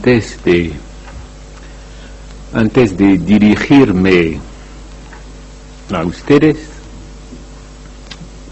[0.00, 0.72] antes de
[2.54, 4.40] antes de dirigirme
[5.92, 6.56] a ustedes,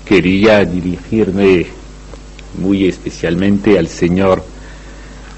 [0.05, 1.67] quería dirigirme
[2.59, 4.45] muy especialmente al señor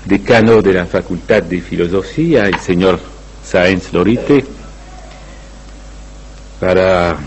[0.04, 2.98] decano de la Facultad de Filosofía, el señor
[3.44, 4.44] Sáenz Lorite,
[6.58, 7.18] para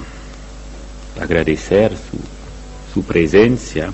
[1.22, 2.20] agradecer su,
[2.94, 3.94] su presencia.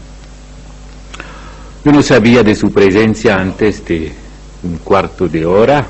[1.86, 4.29] Yo no sabía de su presencia antes de
[4.64, 5.86] un cuarto de hora.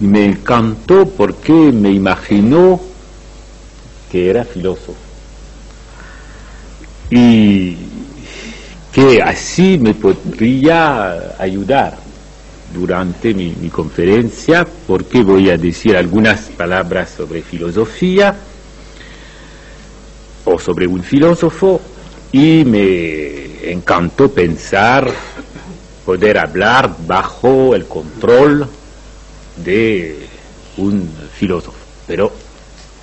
[0.00, 2.80] Y me encantó porque me imaginó
[4.10, 4.94] que era filósofo.
[7.10, 7.76] Y
[8.92, 11.96] que así me podría ayudar
[12.74, 18.34] durante mi, mi, conferencia porque voy a decir algunas palabras sobre filosofía
[20.44, 21.80] o sobre un filósofo
[22.32, 25.10] y me encantó pensar
[26.04, 28.66] poder hablar bajo el control
[29.56, 30.26] de
[30.76, 32.32] un filósofo, pero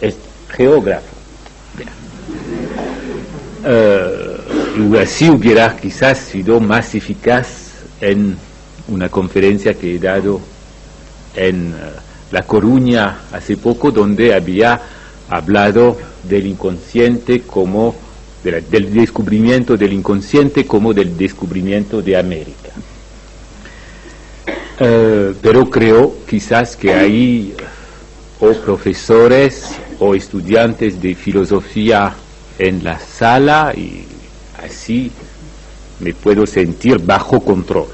[0.02, 0.16] es
[0.50, 1.08] geógrafo.
[3.62, 8.38] Uh, así hubiera quizás sido más eficaz en
[8.88, 10.40] una conferencia que he dado
[11.36, 11.78] en uh,
[12.32, 14.82] La Coruña hace poco, donde había
[15.30, 17.96] hablado del inconsciente como
[18.44, 22.70] del descubrimiento del inconsciente como del descubrimiento de América.
[24.80, 27.54] Uh, pero creo quizás que hay
[28.40, 32.16] o profesores o estudiantes de filosofía
[32.58, 34.06] en la sala y
[34.64, 35.12] así
[36.00, 37.88] me puedo sentir bajo control.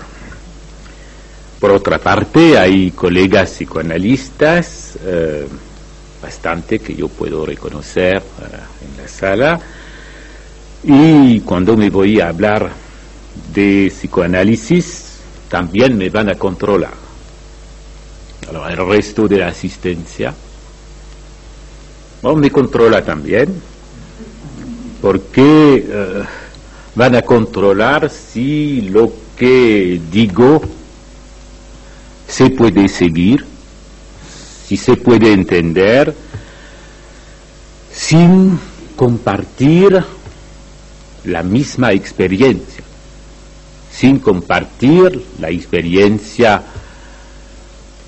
[1.60, 5.48] Por otra parte, hay colegas psicoanalistas, uh,
[6.22, 9.60] bastante que yo puedo reconocer uh, en la sala,
[10.84, 12.70] y cuando me voy a hablar
[13.52, 15.05] de psicoanálisis,
[15.56, 16.92] también me van a controlar.
[18.52, 20.34] El resto de la asistencia
[22.22, 23.62] me controla también,
[25.02, 26.24] porque uh,
[26.94, 30.62] van a controlar si lo que digo
[32.28, 33.46] se puede seguir,
[34.68, 36.14] si se puede entender,
[37.94, 38.60] sin
[38.98, 40.04] compartir
[41.24, 42.85] la misma experiencia
[43.96, 46.62] sin compartir la experiencia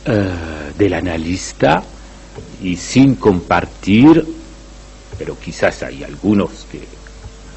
[0.06, 1.82] uh, del analista
[2.62, 4.26] y sin compartir,
[5.18, 6.82] pero quizás hay algunos que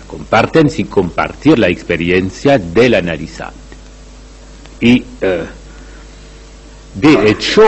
[0.06, 3.58] comparten sin compartir la experiencia del analizante.
[4.80, 5.46] Y uh,
[6.94, 7.62] de hecho,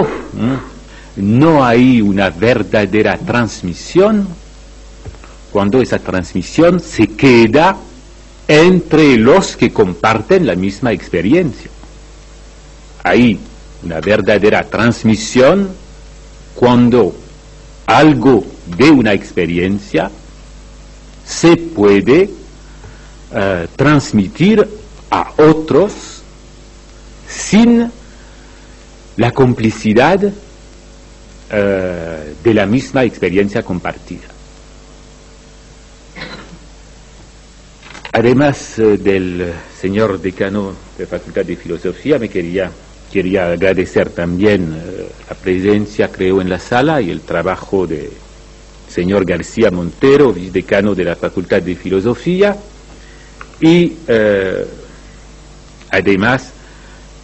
[1.17, 4.29] no hay una verdadera transmisión
[5.50, 7.76] cuando esa transmisión se queda
[8.49, 11.71] entre los que comparten la misma experiencia.
[13.03, 13.39] Hay
[13.83, 15.71] una verdadera transmisión
[16.55, 17.15] cuando
[17.87, 18.44] algo
[18.77, 20.11] de una experiencia
[21.25, 22.31] se puede
[23.33, 24.69] uh, transmitir
[25.11, 26.23] a otros
[27.29, 27.91] sin
[29.17, 30.33] la complicidad uh,
[31.50, 34.29] de la misma experiencia compartida.
[38.14, 42.70] Además eh, del señor decano de Facultad de Filosofía, me quería,
[43.11, 48.11] quería agradecer también eh, la presencia, creo, en la sala y el trabajo del
[48.87, 52.55] señor García Montero, vicedecano de la Facultad de Filosofía,
[53.62, 54.67] y eh,
[55.91, 56.53] además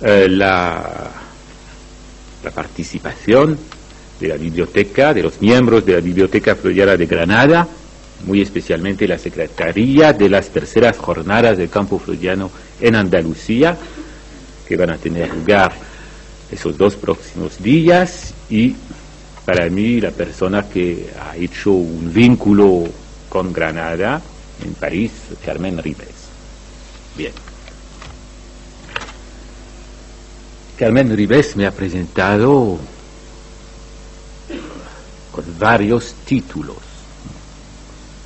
[0.01, 1.11] la,
[2.45, 3.59] la participación
[4.21, 7.69] de la biblioteca, de los miembros de la Biblioteca Floriana de Granada,
[8.25, 12.51] muy especialmente la Secretaría de las terceras jornadas del campo freudiano
[12.81, 13.77] en Andalucía,
[14.67, 15.73] que van a tener lugar
[16.51, 18.75] esos dos próximos días, y
[19.45, 22.85] para mí la persona que ha hecho un vínculo
[23.29, 24.21] con Granada
[24.65, 25.13] en París,
[25.45, 26.09] Carmen Ribes.
[27.17, 27.33] Bien.
[30.77, 32.79] Carmen Ribes me ha presentado
[35.33, 36.88] con varios títulos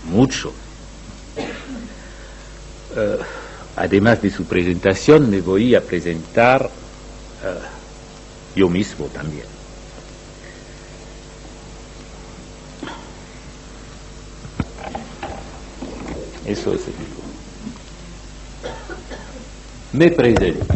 [0.04, 0.52] mucho.
[2.94, 3.22] Uh,
[3.76, 9.46] además de su presentación, me voy a presentar uh, yo mismo también.
[16.44, 16.80] Eso es
[19.92, 20.66] Me presento.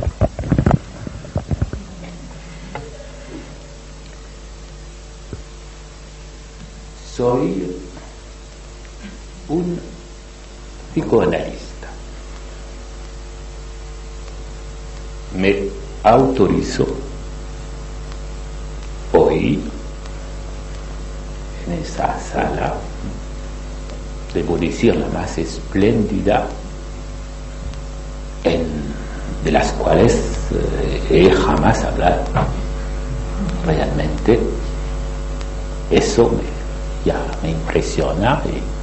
[7.15, 7.75] Soy
[9.49, 9.81] un
[11.17, 11.89] psicoanalista.
[15.35, 15.69] Me
[16.03, 16.87] autorizó
[19.13, 19.61] hoy
[21.67, 22.75] en esa sala,
[24.35, 26.47] debo decir la más espléndida,
[29.45, 30.15] de las cuales
[30.53, 32.23] eh, he jamás hablado.
[33.65, 34.41] Realmente
[35.91, 36.31] eso
[37.05, 38.76] ya me impresiona y,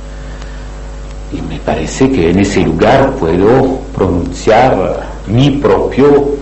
[1.33, 6.35] y me parece que en ese lugar puedo pronunciar mi propio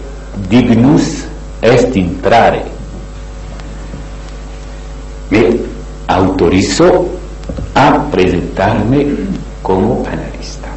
[0.49, 1.25] dignus
[1.61, 2.63] est intrare.
[5.29, 5.57] Me
[6.07, 7.07] autorizo
[7.73, 9.07] a presentarme
[9.61, 10.67] como analista.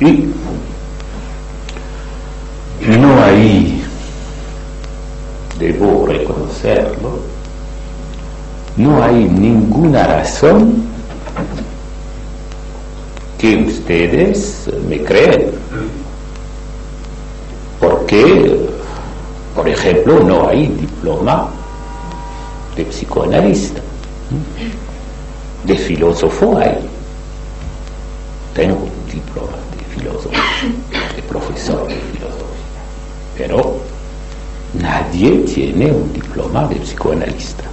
[0.00, 0.28] Y
[2.98, 3.84] no hay,
[5.58, 7.18] debo reconocerlo,
[8.76, 10.91] no hay ninguna razón
[13.42, 15.50] que ustedes me creen.
[17.80, 18.68] Porque,
[19.56, 21.50] por ejemplo, no hay diploma
[22.76, 23.80] de psicoanalista.
[25.64, 26.88] De filósofo hay.
[28.54, 30.30] Tengo un diploma de filósofo,
[31.16, 32.82] de profesor de filosofía.
[33.36, 33.80] Pero
[34.74, 37.64] nadie tiene un diploma de psicoanalista.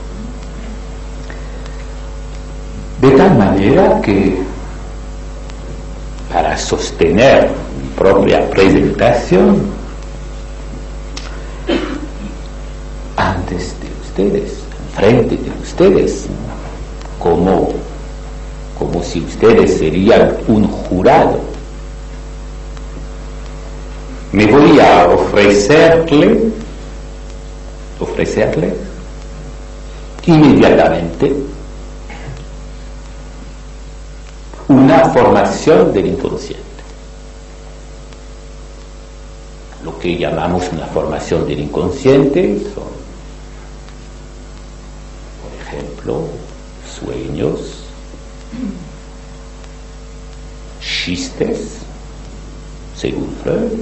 [3.01, 4.48] De tal manera que
[6.41, 7.49] para sostener
[7.81, 9.59] mi propia presentación
[13.17, 14.53] antes de ustedes,
[14.95, 16.27] frente de ustedes,
[17.19, 17.73] como,
[18.77, 21.41] como si ustedes serían un jurado.
[24.31, 26.39] Me voy a ofrecerle,
[27.99, 28.73] ofrecerle
[30.25, 31.48] inmediatamente
[34.69, 36.63] una formación del inconsciente.
[39.83, 42.99] Lo que llamamos una formación del inconsciente son
[46.99, 47.59] sueños,
[50.81, 51.77] chistes,
[52.95, 53.79] según Freud,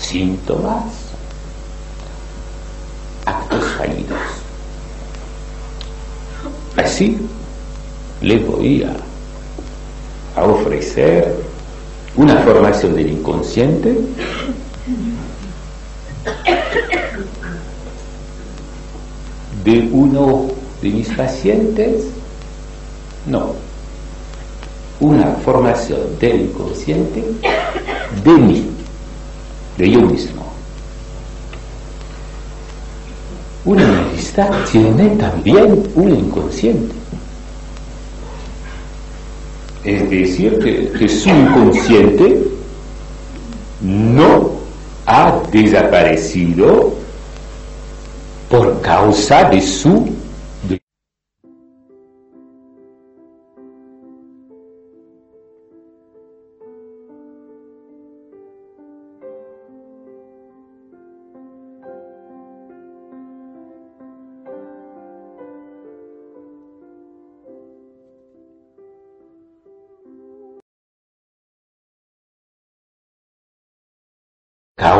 [0.00, 0.84] síntomas,
[3.24, 4.18] actos fallidos.
[6.76, 7.18] Así
[8.20, 8.96] le voy a,
[10.44, 11.34] ofrecer
[12.16, 13.98] una formación del inconsciente
[19.64, 20.46] de uno
[20.80, 22.04] de mis pacientes,
[23.26, 23.54] no.
[25.00, 27.24] Una formación del inconsciente
[28.24, 28.66] de mí,
[29.76, 30.42] de yo mismo.
[33.64, 36.97] Un analista tiene también un inconsciente.
[39.88, 40.58] Es decir,
[40.98, 42.38] que, su inconsciente
[43.80, 44.50] no
[45.06, 46.92] ha desaparecido
[48.50, 50.10] por causa de su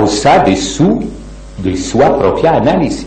[0.08, 1.04] causa de su
[1.58, 3.06] de sua propia análisis.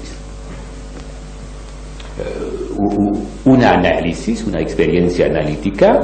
[3.44, 6.02] un análisis, una experiencia analítica,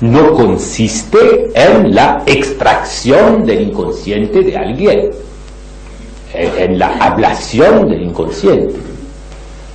[0.00, 5.10] no consiste en la extracción del inconsciente de alguien,
[6.32, 8.76] en la ablación del inconsciente.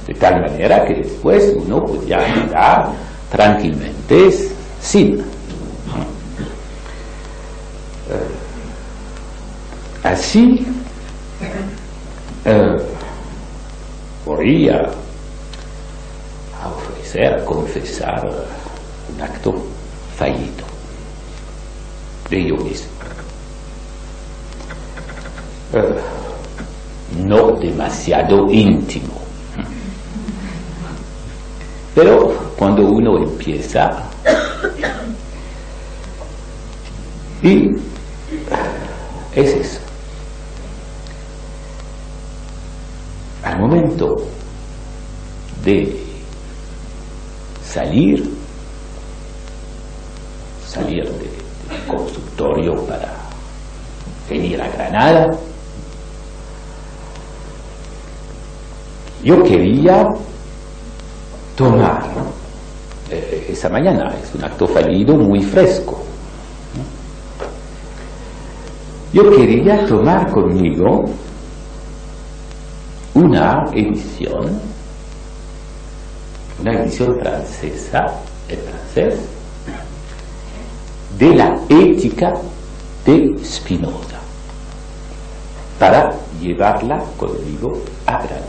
[0.07, 2.91] De tal manera que después uno podía andar
[3.29, 4.31] tranquilamente
[4.79, 5.21] sin.
[10.03, 10.65] Así,
[12.45, 12.77] eh,
[14.25, 14.89] podría
[16.65, 18.29] ofrecer, confesar
[19.13, 19.53] un acto
[20.17, 20.65] fallido
[22.29, 22.87] de yo mismo.
[25.73, 25.95] Eh,
[27.25, 29.13] no demasiado íntimo.
[31.95, 34.09] Pero cuando uno empieza
[37.43, 37.69] y
[39.35, 39.82] es eso.
[43.43, 44.15] Al momento
[45.63, 46.01] de
[47.63, 48.29] salir,
[50.65, 53.13] salir del consultorio para
[54.29, 55.37] venir a Granada.
[59.23, 60.07] Yo quería
[61.55, 62.03] tomar
[63.09, 66.03] eh, esa mañana, es un acto fallido muy fresco.
[69.13, 71.05] yo quería tomar conmigo
[73.15, 74.59] una edición,
[76.59, 78.11] una edición francesa,
[78.49, 79.19] en francés,
[81.19, 82.33] de la ética
[83.05, 84.19] de Spinoza,
[85.77, 88.47] para llevarla conmigo a Granada.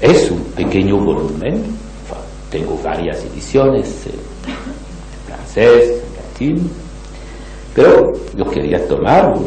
[0.00, 1.76] Es un pequeño volumen,
[2.50, 6.70] tengo varias ediciones en francés, en latín,
[7.74, 9.46] pero yo quería tomar un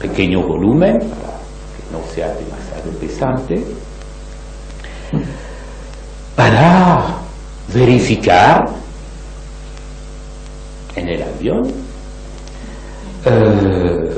[0.00, 0.98] pequeño volumen
[2.14, 3.64] sea demasiado pesante,
[6.36, 7.18] para
[7.72, 8.68] verificar
[10.96, 11.72] en el avión
[13.24, 14.10] eh,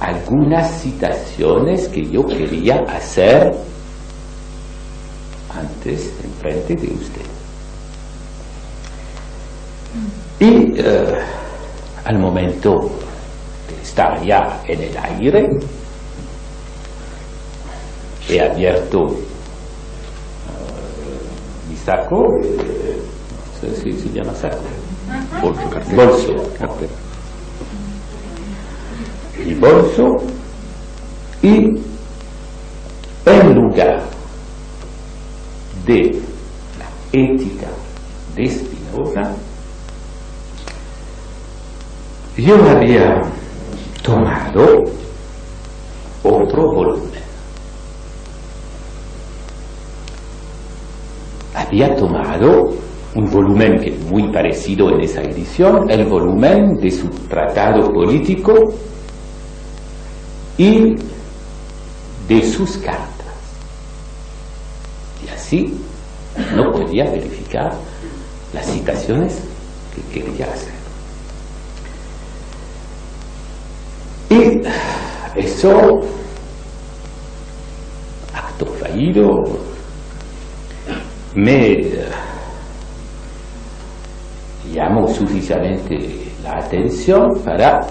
[0.00, 3.54] algunas citaciones que yo quería hacer
[5.54, 7.22] antes en frente de usted.
[10.40, 11.18] Y eh,
[12.04, 12.90] al momento
[13.68, 15.48] de estar ya en el aire,
[18.40, 19.14] abierto uh,
[21.68, 23.00] mi saco, eh,
[23.82, 24.58] si se llama saco,
[25.40, 26.04] bolso, cartera.
[26.04, 26.92] bolso, cartera.
[29.44, 30.16] mi bolso,
[31.42, 31.78] y
[33.26, 34.02] en lugar
[35.86, 36.22] de
[36.78, 37.68] la ética
[38.34, 39.32] de Spinoza,
[42.36, 43.20] yo había
[44.02, 44.84] tomado
[46.22, 47.13] otro volumen.
[51.74, 52.72] Había tomado
[53.16, 58.52] un volumen que es muy parecido en esa edición, el volumen de su tratado político
[60.56, 60.94] y
[62.28, 63.26] de sus cartas.
[65.26, 65.80] Y así
[66.54, 67.72] no podía verificar
[68.52, 69.40] las citaciones
[69.96, 70.74] que quería hacer.
[74.30, 76.02] Y eso,
[78.32, 79.73] acto fallido,
[81.34, 81.90] me
[84.72, 87.86] llamó suficientemente la atención para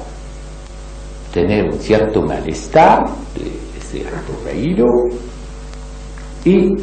[1.33, 4.05] tener un cierto malestar de ese
[4.43, 4.85] fallido
[6.45, 6.75] y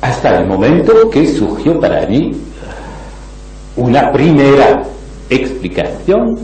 [0.00, 2.32] hasta el momento que surgió para mí
[3.76, 4.82] una primera
[5.28, 6.36] explicación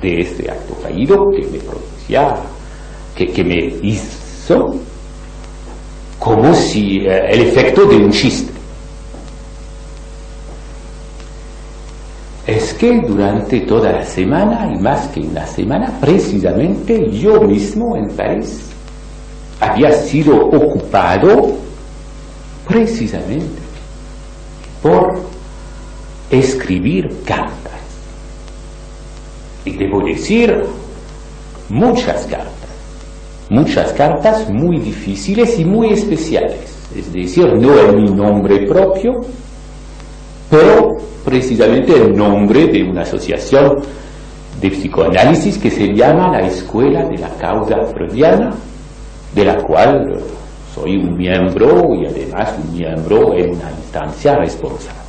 [0.00, 2.34] de ese acto fallido que me producía,
[3.14, 4.74] que, me hizo
[6.18, 8.52] como si eh, el efecto de un chiste.
[12.46, 18.08] Es que durante toda la semana, y más que una semana, precisamente yo mismo en
[18.10, 18.66] París
[19.60, 21.56] había sido ocupado
[22.68, 23.62] precisamente
[24.82, 25.20] por
[26.30, 27.72] escribir cartas
[29.64, 30.64] y debo decir,
[31.68, 32.52] muchas cartas,
[33.48, 39.12] muchas cartas muy difíciles y muy especiales, es decir, no en mi nombre propio,
[40.50, 43.82] pero precisamente el nombre de una asociación
[44.60, 48.54] de psicoanálisis que se llama la Escuela de la Causa Freudiana,
[49.34, 50.22] de la cual
[50.74, 55.00] soy un miembro y además un miembro en una instancia responsable.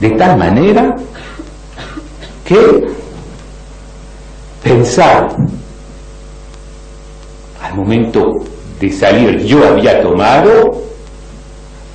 [0.00, 0.94] De tal manera
[2.44, 2.86] que
[4.62, 5.36] pensar
[7.66, 8.44] al momento
[8.80, 10.82] de salir yo había tomado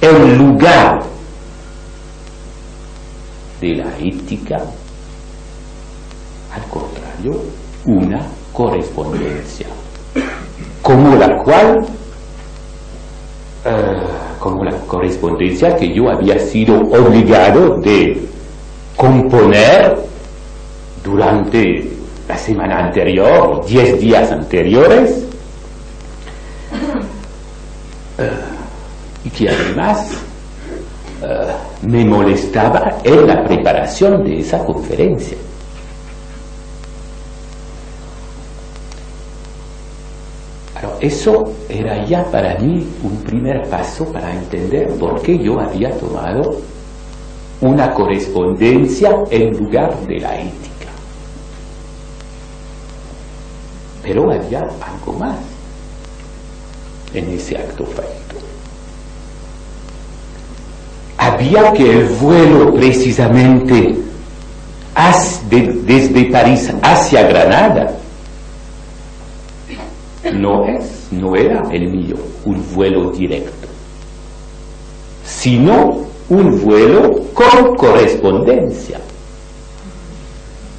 [0.02, 1.04] en lugar
[3.62, 4.58] de la ética,
[6.52, 7.44] al contrario,
[7.86, 9.68] una correspondencia,
[10.82, 11.86] como la cual,
[13.64, 13.72] eh,
[14.40, 18.28] como la correspondencia que yo había sido obligado de
[18.98, 19.96] componer
[21.04, 21.92] durante
[22.28, 25.28] la semana anterior, diez días anteriores,
[28.18, 28.30] eh,
[29.21, 30.12] y que además
[31.24, 31.52] eh,
[31.84, 35.38] me molestaba en la preparación de esa conferencia.
[41.02, 46.62] eso era ya para mí un primer paso para entender por qué yo había tomado
[47.60, 50.90] una correspondencia en lugar de la ética.
[54.04, 55.38] Pero había algo más
[57.14, 58.41] en ese acto fallido.
[61.42, 63.96] Había que el vuelo precisamente
[65.50, 67.96] desde París hacia Granada
[70.36, 73.68] no es, no era el mío, un vuelo directo,
[75.26, 79.00] sino un vuelo con correspondencia.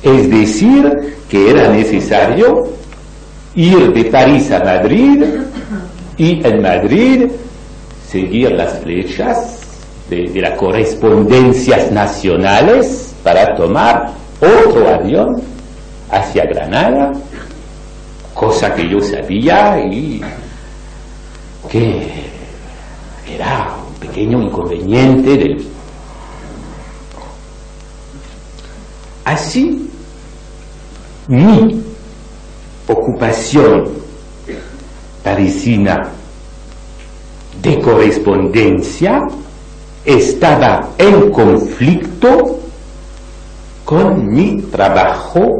[0.00, 2.68] Es decir, que era necesario
[3.56, 5.24] ir de París a Madrid
[6.16, 7.26] y en Madrid
[8.08, 9.61] seguir las flechas
[10.12, 15.42] de, las correspondencias nacionales para tomar otro avión
[16.10, 17.12] hacia Granada,
[18.34, 20.20] cosa que yo sabía y
[21.70, 22.10] que
[23.34, 25.56] era un pequeño inconveniente.
[29.24, 29.88] Así,
[31.28, 31.82] mi
[32.88, 33.88] ocupación
[35.22, 36.10] parisina
[37.62, 39.20] de correspondencia
[40.04, 42.58] estaba en conflicto
[43.84, 45.58] con mi trabajo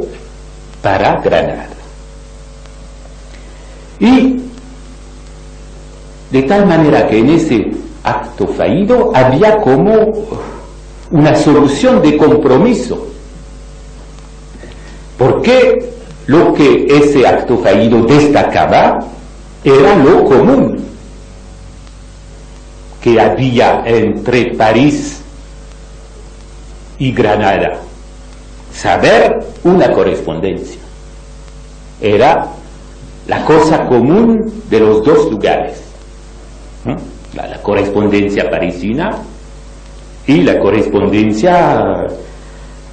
[0.81, 1.69] para Granada.
[3.99, 4.41] Y
[6.31, 7.71] de tal manera que en ese
[8.03, 10.11] acto fallido había como
[11.11, 13.07] una solución de compromiso.
[15.17, 15.93] Porque
[16.25, 18.99] lo que ese acto fallido destacaba
[19.63, 20.82] era lo común
[23.03, 25.21] que había entre París
[26.97, 27.81] y Granada.
[28.73, 30.79] Saber una correspondencia.
[31.99, 32.47] Era
[33.27, 35.83] la cosa común de los dos lugares.
[37.35, 39.17] La, correspondencia parisina
[40.25, 42.07] y la correspondencia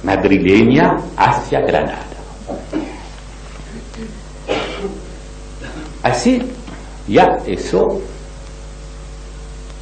[0.03, 2.05] madrileña hacia Granada.
[6.03, 6.41] Así,
[7.07, 8.01] ya eso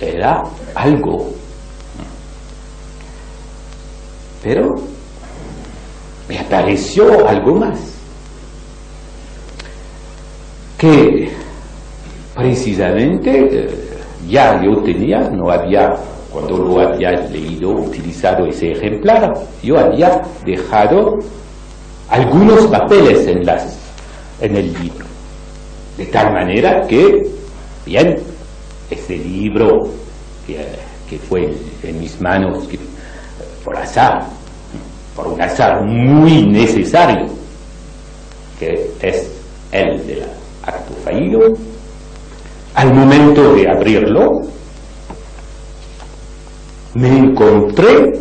[0.01, 0.43] era
[0.75, 1.31] algo.
[4.43, 4.75] Pero
[6.27, 7.79] me apareció algo más.
[10.77, 11.29] Que
[12.35, 13.69] precisamente eh,
[14.29, 15.95] ya yo tenía, no había,
[16.31, 21.19] cuando lo había leído, utilizado ese ejemplar, yo había dejado
[22.07, 23.77] algunos papeles en, las,
[24.39, 25.05] en el libro.
[25.97, 27.29] De tal manera que,
[27.85, 28.15] bien,
[28.89, 29.89] ese libro
[30.45, 30.57] que,
[31.09, 32.67] que fue en mis manos
[33.63, 34.25] por azar,
[35.15, 37.27] por un azar muy necesario,
[38.59, 39.29] que es
[39.71, 40.23] el del
[40.63, 41.53] acto fallido,
[42.75, 44.41] al momento de abrirlo,
[46.93, 48.19] me encontré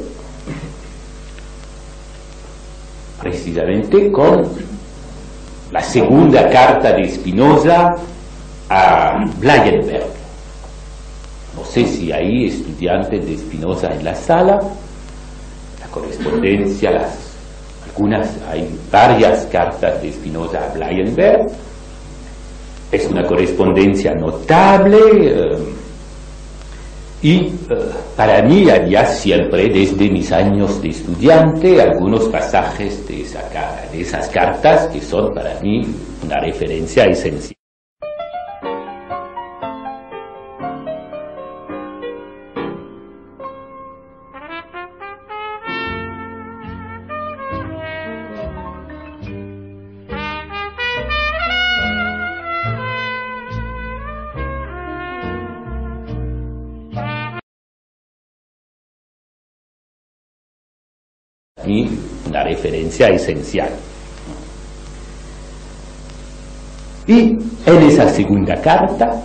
[3.21, 4.49] precisamente con
[5.73, 7.95] la segunda carta de Spinoza
[8.69, 10.18] a Blayenberg.
[11.59, 14.61] No sé si hay estudiantes de Spinoza en la sala,
[15.81, 17.35] la correspondencia, las,
[17.85, 21.47] algunas, hay varias cartas de Spinoza a Blayenberg,
[22.93, 25.59] es una correspondencia notable eh,
[27.23, 27.53] y eh,
[28.17, 33.23] para mí había siempre desde mis años de estudiante algunos pasajes de
[34.01, 35.85] esas cartas que son para mí
[36.25, 37.58] una referencia esencial.
[61.69, 61.91] Y
[62.29, 63.71] una referencia esencial.
[67.07, 69.23] Y en esa segunda carta,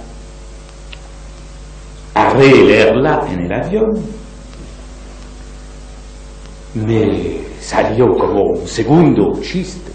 [2.14, 3.92] a releerla en el avión,
[6.76, 9.92] me salió como un segundo chiste,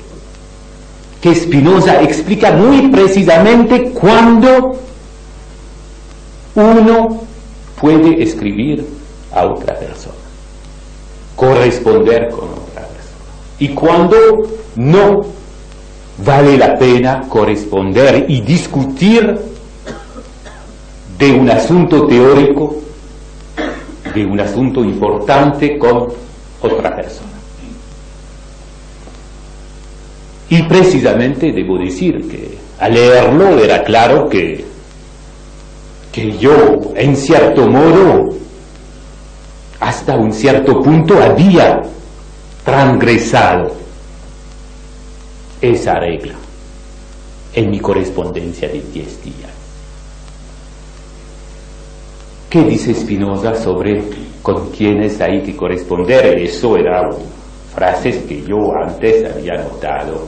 [1.21, 4.79] que Spinoza explica muy precisamente cuándo
[6.55, 7.21] uno
[7.81, 8.87] puede escribir
[9.33, 10.17] a otra persona
[11.38, 13.31] corresponder con otra persona.
[13.61, 14.16] Y cuando
[14.74, 15.24] no
[16.24, 19.38] vale la pena corresponder y discutir
[21.16, 22.74] de un asunto teórico,
[24.12, 26.09] de un asunto importante con
[26.61, 27.29] otra persona.
[30.51, 34.64] Y precisamente debo decir que al leerlo era claro que,
[36.11, 38.38] que yo, en cierto modo,
[39.81, 41.83] hasta un cierto punto había
[42.64, 43.73] transgresado
[45.61, 46.35] esa regla
[47.55, 49.51] en mi correspondencia de 10 días.
[52.51, 54.03] ¿Qué dice Spinoza sobre
[54.43, 56.38] con quiénes hay que corresponder?
[56.38, 57.11] Eso eran
[57.75, 60.27] frases que yo antes había notado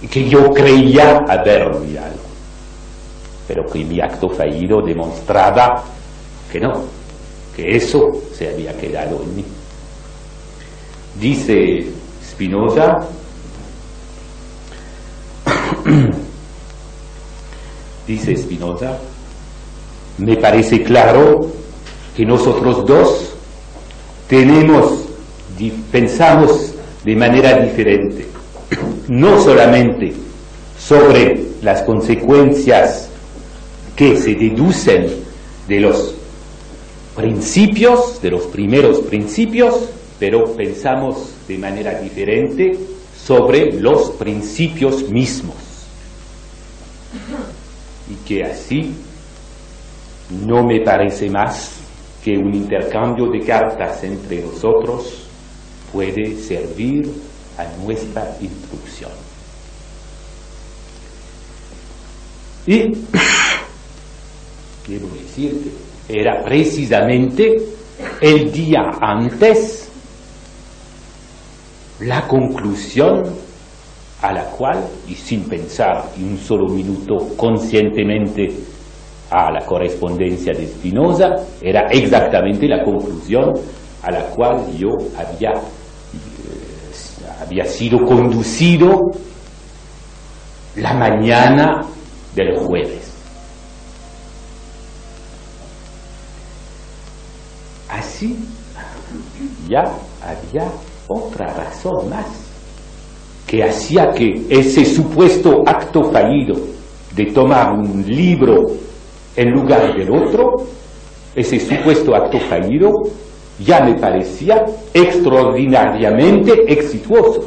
[0.00, 2.16] y que yo creía haber olvidado,
[3.46, 5.82] pero que mi acto fallido demostraba
[6.50, 6.97] que no,
[7.58, 9.44] eso se había quedado en mí.
[11.20, 11.86] Dice
[12.24, 12.98] Spinoza,
[18.06, 18.98] dice Spinoza,
[20.18, 21.50] me parece claro
[22.16, 23.34] que nosotros dos
[24.28, 25.04] tenemos,
[25.90, 28.26] pensamos de manera diferente,
[29.08, 30.14] no solamente
[30.78, 33.08] sobre las consecuencias
[33.96, 35.08] que se deducen
[35.66, 36.17] de los
[37.18, 42.78] principios, de los primeros principios, pero pensamos de manera diferente
[43.26, 45.56] sobre los principios mismos.
[48.08, 48.94] Y que así
[50.46, 51.72] no me parece más
[52.22, 55.24] que un intercambio de cartas entre nosotros
[55.92, 57.12] puede servir
[57.56, 59.10] a nuestra instrucción.
[62.64, 62.82] Y
[64.86, 67.56] quiero decir que era precisamente
[68.20, 69.90] el día antes
[72.00, 73.24] la conclusión
[74.22, 78.48] a la cual, y sin pensar un solo minuto conscientemente
[79.30, 83.52] a la correspondencia de Spinoza, era exactamente la conclusión
[84.02, 85.62] a la cual yo había, eh,
[87.44, 89.10] había sido conducido
[90.76, 91.82] la mañana
[92.34, 93.07] del jueves.
[98.18, 98.34] Así
[99.68, 99.84] ya
[100.20, 100.68] había
[101.06, 102.26] otra razón más
[103.46, 106.56] que hacía que ese supuesto acto fallido
[107.14, 108.72] de tomar un libro
[109.36, 110.56] en lugar del otro,
[111.36, 112.90] ese supuesto acto fallido
[113.64, 117.44] ya me parecía extraordinariamente exitoso,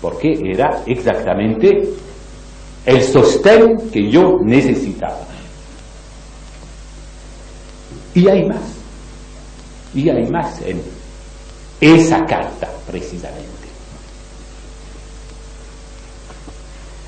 [0.00, 1.88] porque era exactamente
[2.86, 5.26] el sostén que yo necesitaba.
[8.18, 8.62] Y hay más,
[9.94, 10.82] y hay más en
[11.80, 13.46] esa carta precisamente.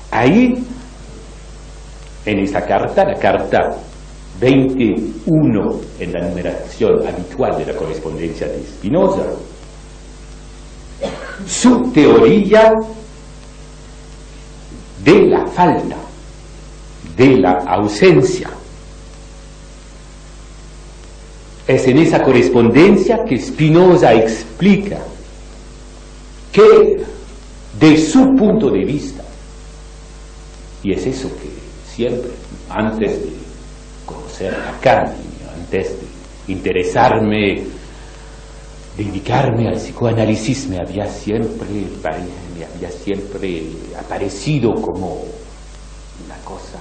[0.09, 0.53] Ahí,
[2.25, 3.75] en esa carta, la carta
[4.39, 9.25] 21 en la numeración habitual de la correspondencia de Spinoza,
[11.45, 12.71] su teoría
[15.03, 15.97] de la falta,
[17.17, 18.60] de la ausencia.
[21.71, 24.97] Es en esa correspondencia que Spinoza explica
[26.51, 27.01] que
[27.79, 29.23] de su punto de vista,
[30.83, 31.49] y es eso que
[31.89, 32.31] siempre,
[32.67, 33.29] antes de
[34.05, 35.13] conocer a Kant,
[35.55, 35.91] antes
[36.45, 37.63] de interesarme,
[38.97, 41.67] dedicarme al psicoanálisis, me había siempre
[42.75, 43.63] había siempre
[43.97, 45.23] aparecido como
[46.25, 46.79] una cosa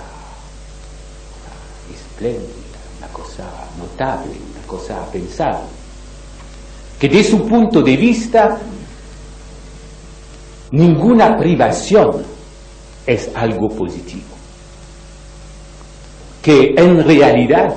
[1.95, 3.45] espléndida, una cosa
[3.79, 4.33] notable,
[4.71, 5.61] cosa a pensar,
[7.01, 8.57] que de su punto de vista
[10.71, 12.25] ninguna privación
[13.05, 14.37] es algo positivo,
[16.41, 17.75] que en realidad,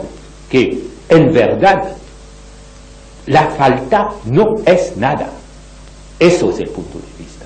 [0.48, 1.98] que en verdad,
[3.26, 5.32] la falta no es nada.
[6.20, 7.44] Eso es el punto de vista.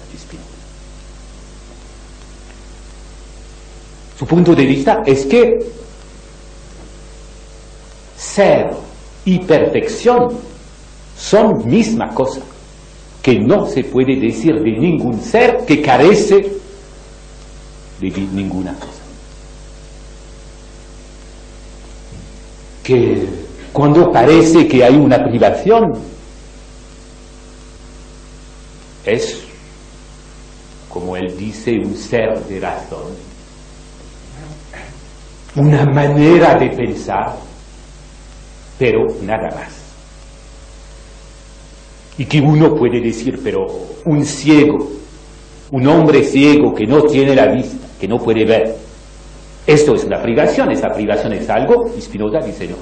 [4.20, 5.60] Su punto de vista es que
[8.18, 8.87] ser
[9.28, 10.30] y perfección
[11.18, 12.40] son misma cosa,
[13.22, 16.50] que no se puede decir de ningún ser que carece
[18.00, 19.04] de ninguna cosa.
[22.86, 23.28] Que
[23.74, 25.92] cuando parece que hay una privación,
[29.04, 29.44] es,
[30.88, 33.28] como él dice, un ser de razón
[35.58, 37.36] una manera de pensar,
[38.78, 39.88] pero nada más.
[42.18, 43.68] Y que uno puede decir, pero
[44.06, 44.78] un ciego,
[45.72, 48.76] un hombre ciego que no tiene la vista, que no puede ver,
[49.68, 52.78] esto es una privación, esa privación es algo, y Spinoza dice no.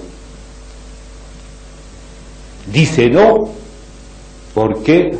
[2.71, 3.49] Dice no
[4.53, 5.11] porque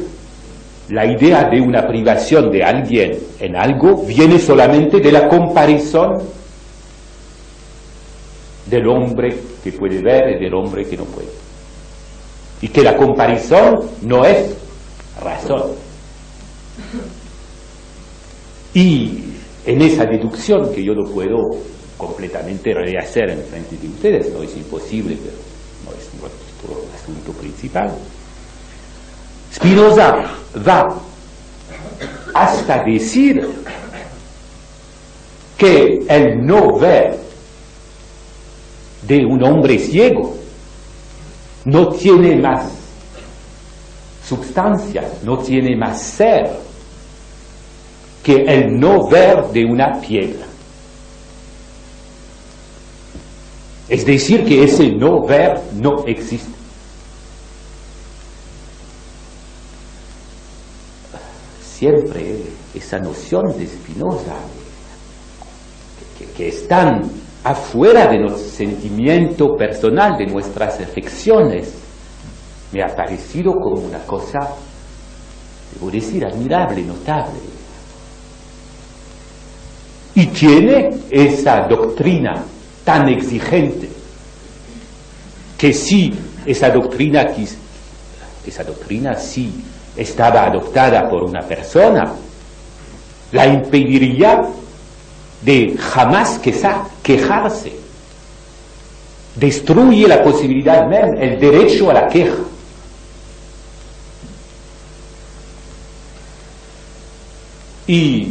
[0.89, 6.19] la idea de una privación de alguien en algo viene solamente de la comparación
[8.65, 11.29] del hombre que puede ver y del hombre que no puede.
[12.61, 14.55] Y que la comparación no es
[15.21, 15.71] razón.
[18.73, 19.23] Y
[19.65, 21.37] en esa deducción que yo no puedo
[21.97, 25.37] completamente rehacer en frente de ustedes, no es imposible, pero
[25.85, 27.91] no es nuestro asunto principal,
[29.53, 30.25] Spinoza
[30.67, 31.01] va
[32.33, 33.47] hasta decir
[35.57, 37.17] que el no ver
[39.07, 40.35] de un hombre ciego
[41.65, 42.71] no tiene más
[44.27, 46.49] sustancia, no tiene más ser
[48.23, 50.45] que el no ver de una piedra.
[53.87, 56.49] Es decir, que ese no ver no existe.
[61.77, 62.37] Siempre
[62.73, 64.35] esa noción de Spinoza,
[66.17, 67.11] que, que, están
[67.45, 71.71] afuera de nuestro sentimiento personal, de nuestras afecciones,
[72.71, 74.39] me ha parecido como una cosa,
[75.71, 77.39] debo decir, admirable, notable.
[80.15, 82.43] Y tiene esa doctrina
[82.83, 83.89] tan exigente
[85.55, 86.13] que si
[86.47, 87.27] esa doctrina,
[88.45, 89.53] esa doctrina si
[89.95, 92.11] estaba adoptada por una persona,
[93.31, 94.41] la impediría
[95.43, 96.39] de jamás
[97.05, 97.71] quejarse.
[99.35, 100.91] Destruye la posibilidad,
[101.21, 102.37] el derecho a la queja.
[107.85, 108.29] Y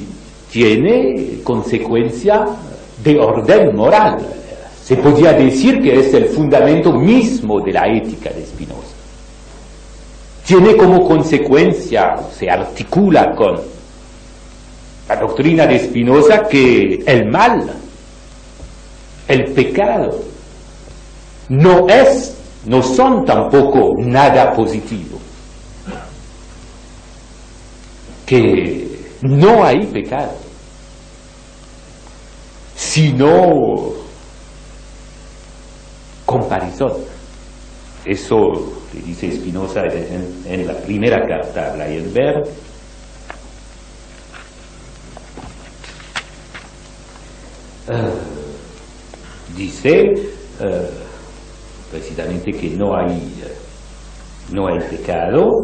[0.50, 2.46] tiene consecuencia
[3.04, 4.18] de orden moral.
[4.82, 8.82] Se podría decir que es el fundamento mismo de la ética de Spinoza.
[10.44, 13.60] Tiene como consecuencia, se articula con
[15.08, 17.83] la doctrina de Spinoza que el mal,
[19.28, 20.20] el pecado,
[21.48, 25.18] no es, no son tampoco nada positivo.
[28.26, 30.32] Que no hay pecado,
[32.74, 33.92] sino
[36.24, 36.92] comparación.
[38.04, 38.36] Eso
[38.92, 39.82] le dice Spinoza
[40.46, 42.44] en, la primera carta a Leyenberg.
[47.86, 48.43] Uh,
[49.56, 50.12] dice
[50.60, 51.04] uh,
[51.90, 53.20] precisamente que no hay,
[54.50, 55.62] no hay pecado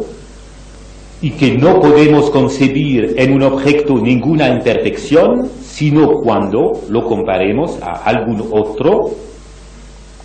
[1.21, 8.03] y que no podemos concebir en un objeto ninguna imperfección, sino cuando lo comparemos a
[8.05, 9.11] algún otro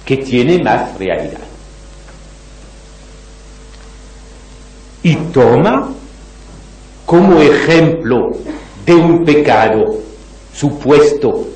[0.04, 1.40] que tiene más realidad.
[5.02, 5.92] Y toma
[7.04, 8.30] como ejemplo
[8.86, 9.98] de un pecado
[10.54, 11.46] supuesto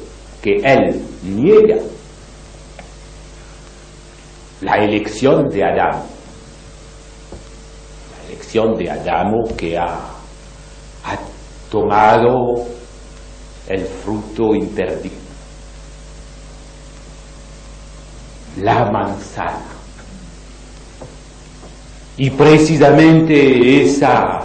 [0.42, 1.78] que él niega
[4.60, 6.02] la elección de Adán,
[8.12, 9.98] la elección de Adán que ha,
[11.70, 12.66] tomado
[13.68, 15.30] el fruto interdicto
[18.56, 19.66] la manzana.
[22.16, 24.40] Y precisamente esa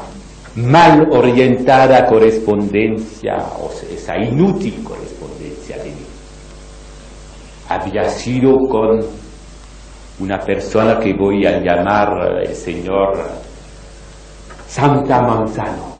[0.55, 6.05] mal orientada correspondencia, o esa inútil correspondencia de mí,
[7.67, 9.03] había sido con
[10.19, 13.17] una persona que voy a llamar el señor
[14.67, 15.94] Santa Manzano.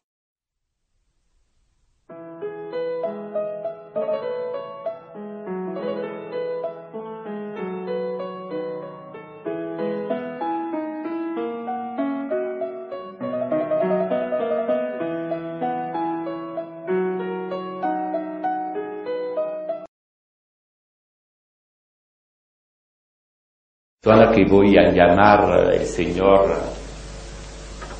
[24.14, 26.62] La que voy a llamar el Señor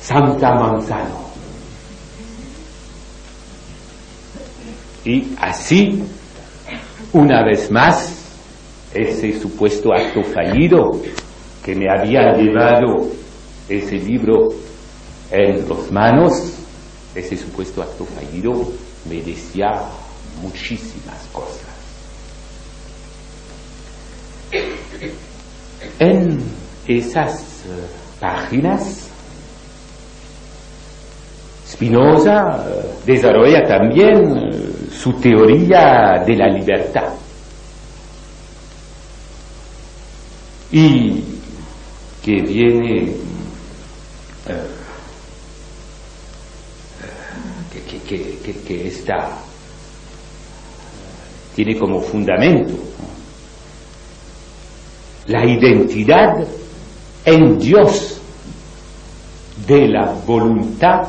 [0.00, 1.26] Santa Manzano.
[5.04, 6.02] Y así,
[7.12, 8.12] una vez más,
[8.94, 11.00] ese supuesto acto fallido
[11.64, 13.08] que me había llevado
[13.68, 14.48] ese libro
[15.30, 16.32] en las manos,
[17.14, 18.52] ese supuesto acto fallido
[19.08, 19.72] me decía
[20.40, 21.75] muchísimas cosas.
[25.98, 26.38] En
[26.86, 27.86] esas eh,
[28.20, 29.08] páginas,
[31.66, 37.12] Spinoza eh, desarrolla también eh, su teoría de la libertad.
[40.70, 41.22] Y
[42.22, 43.12] que viene
[48.06, 49.30] que, está
[51.54, 52.74] tiene como fundamento
[55.26, 56.46] la identidad
[57.24, 58.20] en Dios
[59.66, 61.08] de la voluntad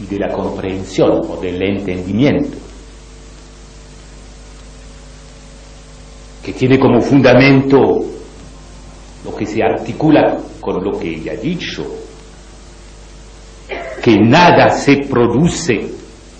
[0.00, 2.56] y de la comprensión o del entendimiento,
[6.44, 7.78] que tiene como fundamento
[9.24, 11.84] lo que se articula con lo que ella ha dicho,
[14.02, 15.74] que nada se produce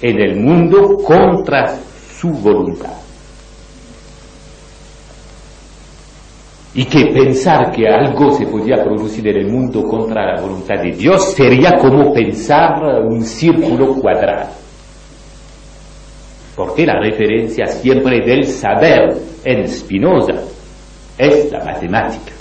[0.00, 1.78] en el mundo contra
[2.18, 3.01] su voluntad.
[6.74, 10.92] Y que pensar que algo se podía producir en el mundo contra la voluntad de
[10.92, 14.50] Dios sería como pensar un círculo cuadrado.
[16.56, 20.34] Porque la referencia siempre del saber en Spinoza
[21.18, 22.32] es la matemática.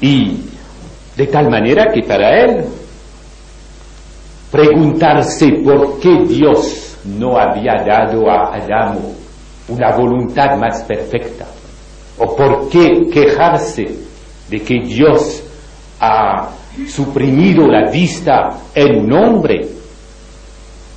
[0.00, 0.42] Y
[1.16, 2.64] de tal manera que para él
[4.50, 8.98] preguntarse por qué Dios no había dado a Adán
[9.68, 11.46] una voluntad más perfecta,
[12.18, 13.86] o por qué quejarse
[14.48, 15.42] de que Dios
[16.00, 16.50] ha
[16.88, 19.68] suprimido la vista en un hombre,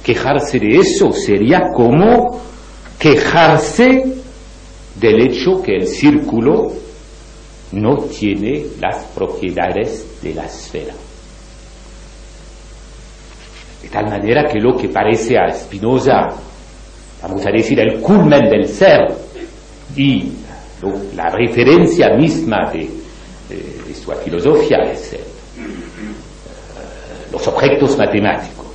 [0.04, 2.40] quejarse de eso sería como
[2.98, 4.16] quejarse
[4.96, 6.72] del hecho que el círculo
[7.72, 10.94] no tiene las propiedades de la esfera.
[13.82, 16.28] De tal manera que lo que parece a Spinoza,
[17.22, 19.08] vamos a decir, el culmen del ser
[19.96, 20.32] y
[21.16, 22.90] la referencia misma de,
[23.94, 25.20] su filosofía es eh,
[27.32, 28.66] los objetos matemáticos.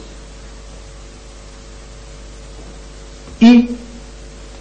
[3.40, 3.68] Y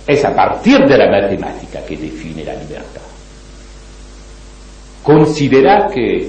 [0.08, 3.02] es a partir de la matemática que define la libertad
[5.06, 6.28] considera que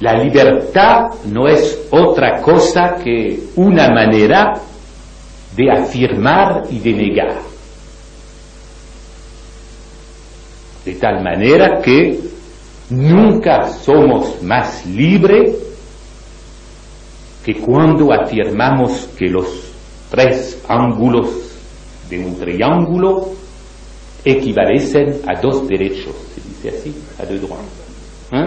[0.00, 4.54] la libertad no es otra cosa que una manera
[5.56, 7.40] de afirmar y de negar.
[10.84, 12.18] De tal manera que
[12.90, 15.56] nunca somos más libres
[17.44, 19.46] que cuando afirmamos que los
[20.10, 21.28] tres ángulos
[22.08, 23.28] de un triángulo
[24.24, 26.14] equivalecen a dos derechos
[26.62, 27.52] c'est así, a droits.
[28.32, 28.46] ¿Eh?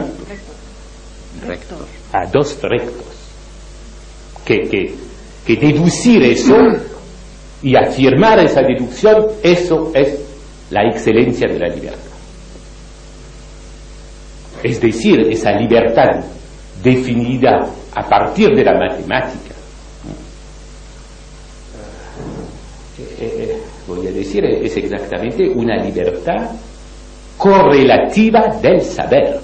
[1.46, 1.86] Rector.
[2.14, 3.06] A dos rectos.
[4.46, 4.96] Que, que,
[5.46, 6.56] que deducir eso
[7.62, 10.20] y afirmar esa deducción, eso es
[10.70, 12.00] la excelencia de la libertad.
[14.64, 16.24] Es decir, esa libertad
[16.84, 19.56] definida a partir de la matemática.
[22.98, 26.50] Eh, eh, voy a decir, es exactamente una libertad
[27.38, 29.40] correlativa del saber,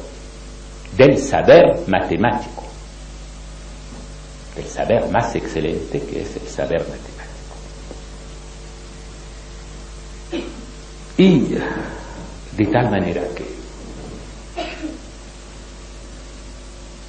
[0.97, 2.63] del saber matemático,
[4.55, 7.10] del saber más excelente que es el saber matemático.
[11.21, 11.55] Y
[12.57, 13.45] de tal manera que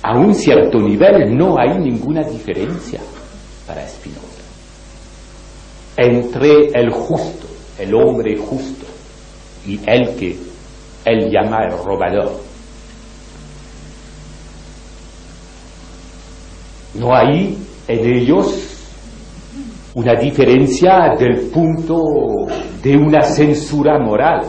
[0.03, 3.01] a un cierto nivel no hay ninguna diferencia
[3.66, 4.43] para Spinoza
[5.97, 7.47] entre el justo,
[7.78, 8.84] el hombre justo,
[9.66, 10.36] y el que
[11.07, 12.39] él llama el robador.
[16.95, 17.57] No hay
[17.89, 18.72] en ellos
[19.95, 22.47] una diferencia del punto
[22.82, 24.43] de una censura moral,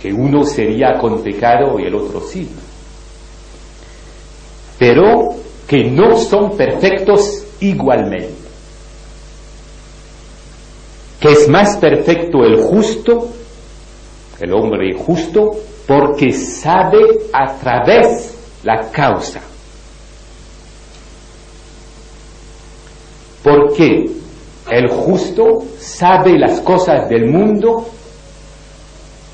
[0.00, 2.48] que uno sería con pecado y el otro sí,
[4.78, 5.34] pero
[5.66, 8.48] que no son perfectos igualmente,
[11.20, 13.30] que es más perfecto el justo
[14.40, 15.50] el hombre justo,
[15.86, 17.00] porque sabe
[17.32, 19.40] a través la causa.
[23.48, 24.10] Porque
[24.70, 27.88] el justo sabe las cosas del mundo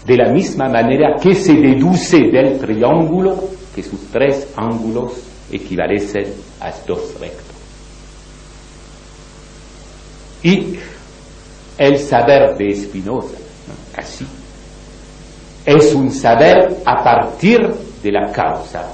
[0.07, 3.43] de la misma manera que se deduce del triángulo
[3.75, 5.15] que sus tres ángulos
[5.51, 7.57] equivalecen a dos rectos.
[10.45, 10.79] Y
[11.77, 13.37] el saber de Spinoza,
[13.97, 14.27] así.
[15.67, 17.59] Es un saber a partir
[18.01, 18.93] de la causa,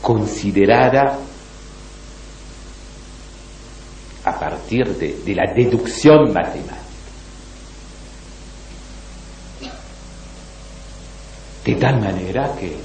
[0.00, 1.16] considerada
[4.24, 6.76] a partir de, la deducción matemática.
[11.64, 12.76] De tal manera que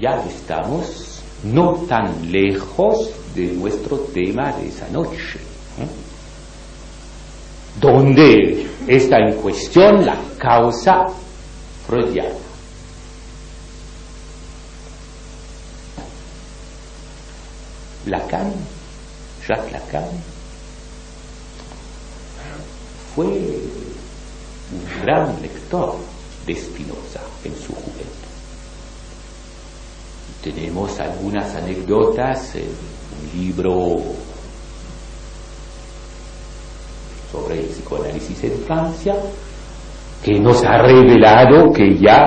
[0.00, 5.38] ya estamos no tan lejos de nuestro tema de esa noche
[7.80, 11.06] donde está en cuestión la causa
[11.86, 12.34] freudiana.
[18.06, 18.52] Lacan,
[19.48, 20.04] Jacques Lacan,
[23.14, 25.96] fue un gran lector
[26.46, 28.04] de Spinoza en su juventud.
[30.42, 33.96] Tenemos algunas anécdotas en un libro
[37.32, 39.16] sobre el psicoanálisis en Francia,
[40.22, 42.18] que nos ha revelado que ya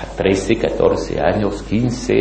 [0.00, 2.12] a 13, 14 años, 15,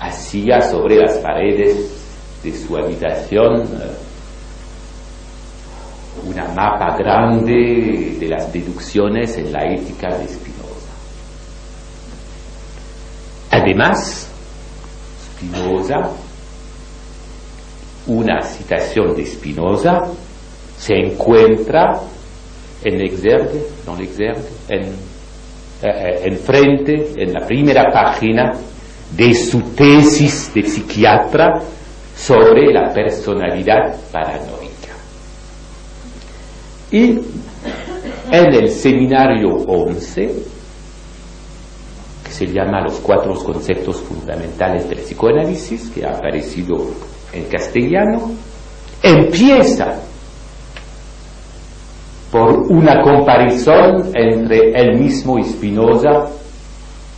[0.00, 2.03] hacía sobre las paredes
[2.44, 3.90] de su habitación eh,
[6.26, 10.92] una mapa grande de las deducciones en la ética de Spinoza.
[13.50, 14.28] Además,
[15.26, 16.10] Spinoza,
[18.06, 20.02] una citación de Spinoza
[20.78, 22.00] se encuentra
[22.84, 24.86] en Exergue, no en, eh,
[25.82, 28.52] eh, en frente, en la primera página
[29.16, 31.62] de su tesis de psiquiatra
[32.16, 34.94] sobre la personalidad paranoica.
[36.90, 37.18] Y
[38.30, 40.34] en el seminario 11,
[42.24, 46.86] que se llama Los cuatro conceptos fundamentales del psicoanálisis, que ha aparecido
[47.32, 48.30] en castellano,
[49.02, 50.00] empieza
[52.30, 56.28] por una comparación entre él mismo Spinoza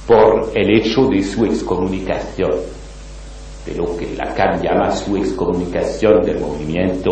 [0.07, 2.51] por el hecho de su excomunicación,
[3.67, 7.11] de lo que Lacan llama su excomunicación del movimiento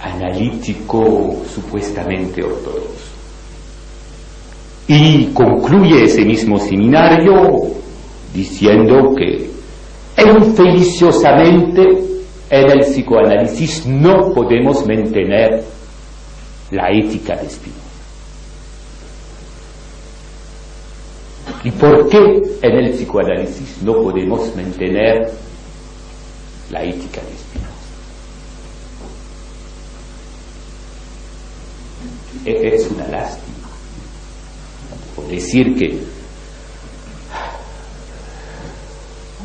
[0.00, 3.12] analítico supuestamente ortodoxo.
[4.86, 7.62] Y concluye ese mismo seminario
[8.32, 9.50] diciendo que
[10.16, 11.82] infeliciosamente
[12.50, 15.64] en el psicoanálisis no podemos mantener
[16.70, 17.81] la ética de Spinoza.
[21.64, 22.18] ¿Y por qué
[22.62, 25.30] en el psicoanálisis no podemos mantener
[26.70, 27.72] la ética de Spinoza?
[32.44, 33.68] Es una lástima.
[35.14, 36.02] Por decir que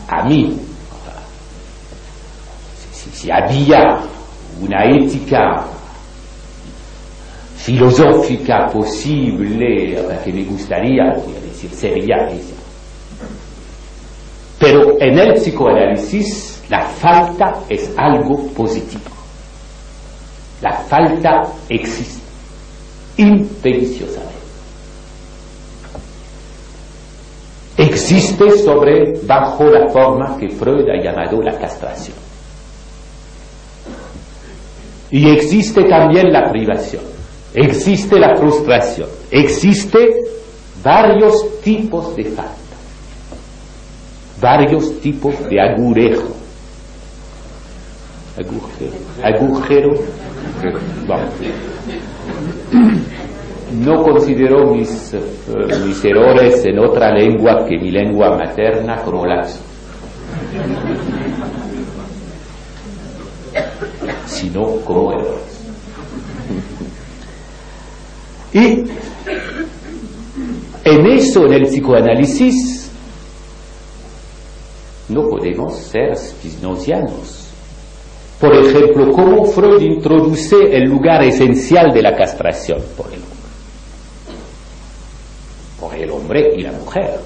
[0.07, 0.59] a mí,
[3.13, 3.99] si, había
[4.59, 5.67] una ética
[7.57, 11.13] filosófica posible que me gustaría,
[11.57, 12.55] decir, sería esa.
[14.59, 19.03] Pero en el psicoanálisis la falta es algo positivo.
[20.61, 22.21] La falta existe
[23.17, 24.27] impericiosamente.
[27.77, 32.17] Existe sobre, bajo la forma que Freud ha llamado la castración.
[35.11, 37.03] Y existe también la privación,
[37.53, 39.97] existe la frustración, existe
[40.87, 42.77] varios tipos de falta,
[44.39, 46.33] varios tipos de agurejo.
[48.37, 49.93] Agujero, agujero,
[53.73, 55.19] no considero mis, eh,
[55.85, 59.25] mis errores en otra lengua que mi lengua materna como
[64.27, 65.57] sino como errores.
[68.53, 68.85] Y
[70.87, 72.89] en eso, en el psicoanálisis,
[75.09, 77.47] no podemos ser spinozianos.
[78.39, 83.37] Por ejemplo, cómo Freud introduce el lugar esencial de la castración por el hombre.
[85.79, 87.19] Por el hombre y la mujer.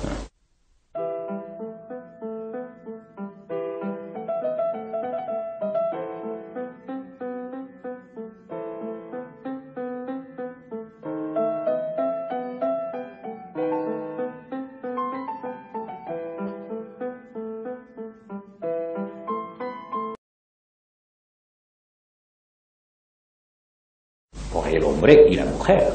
[25.14, 25.90] Y la mujer.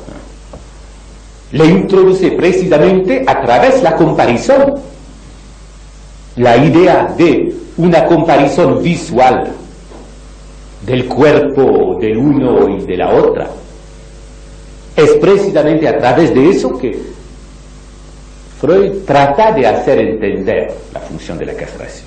[1.52, 4.74] Le introduce precisamente a través de la comparación,
[6.36, 9.52] la idea de una comparación visual
[10.84, 13.48] del cuerpo del uno y de la otra.
[14.94, 16.98] Es precisamente a través de eso que
[18.60, 22.06] Freud trata de hacer entender la función de la castración.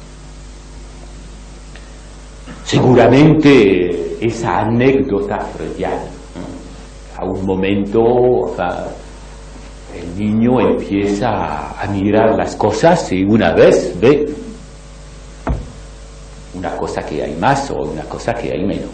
[2.66, 6.18] Seguramente esa anécdota freudiana
[7.20, 8.55] a un momento
[9.93, 14.34] el niño empieza a mirar las cosas y una vez ve
[16.53, 18.91] una cosa que hay más o una cosa que hay menos.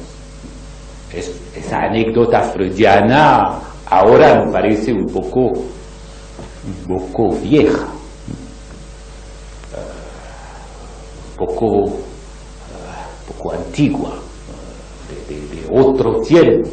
[1.56, 5.52] esa anécdota freudiana ahora me parece un poco,
[6.66, 7.88] un poco vieja,
[11.30, 11.68] un poco,
[13.28, 14.14] poco antigua,
[15.30, 16.70] de otro tiempo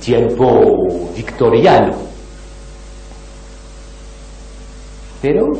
[0.00, 1.94] tiempo victoriano.
[5.22, 5.52] Pero,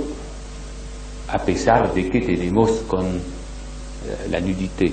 [1.29, 4.93] a pesar de que tenemos con eh, la nudité,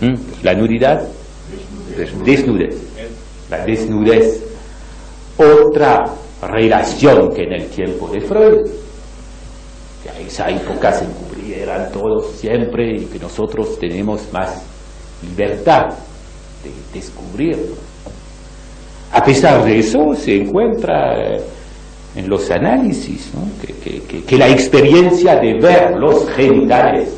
[0.00, 0.14] ¿Mm?
[0.42, 1.08] la nudidad,
[2.24, 2.76] desnudez,
[3.48, 4.42] la desnudez,
[5.36, 6.04] otra
[6.42, 8.66] relación que en el tiempo de Freud,
[10.02, 14.62] que esa época se encubrieran todos siempre y que nosotros tenemos más
[15.22, 15.94] libertad
[16.64, 17.56] de descubrir.
[19.12, 21.40] A pesar de eso, se encuentra eh,
[22.16, 23.30] en los análisis
[24.26, 27.08] que, la experiencia de ver los genitales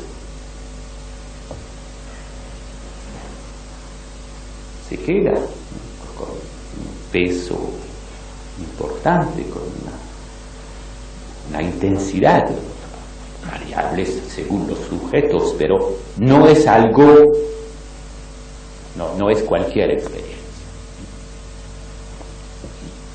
[4.89, 5.33] se queda
[6.15, 7.57] con un peso
[8.59, 9.63] importante, con
[11.51, 12.49] una, intensidad.
[13.49, 17.31] Variables según los sujetos, pero no es algo,
[18.97, 20.35] no, no es cualquier experiencia.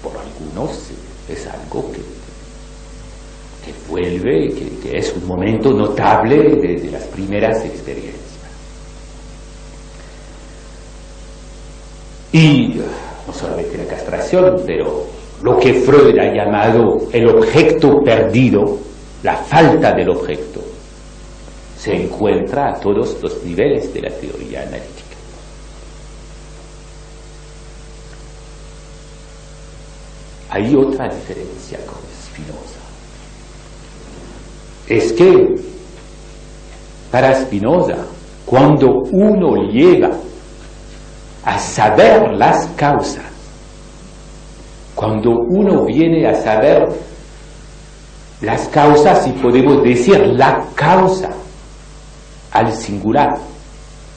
[0.02, 0.90] Por algunos
[1.28, 2.00] es algo que,
[3.88, 8.20] vuelve, que, que, es un momento notable de, las primeras experiencias.
[12.32, 12.80] Y
[13.26, 15.04] no solamente la castración, pero
[15.42, 18.78] lo que Freud ha llamado el objeto perdido,
[19.22, 20.60] la falta del objeto,
[21.76, 25.01] se encuentra a todos los niveles de la teoría analítica.
[30.54, 31.96] Hay otra diferencia con
[32.26, 32.78] Spinoza.
[34.86, 35.54] Es que
[37.10, 37.96] para Spinoza,
[38.44, 40.10] cuando uno llega
[41.46, 43.24] a saber las causas,
[44.94, 46.86] cuando uno viene a saber
[48.42, 51.30] las causas, y podemos decir la causa
[52.50, 53.38] al singular,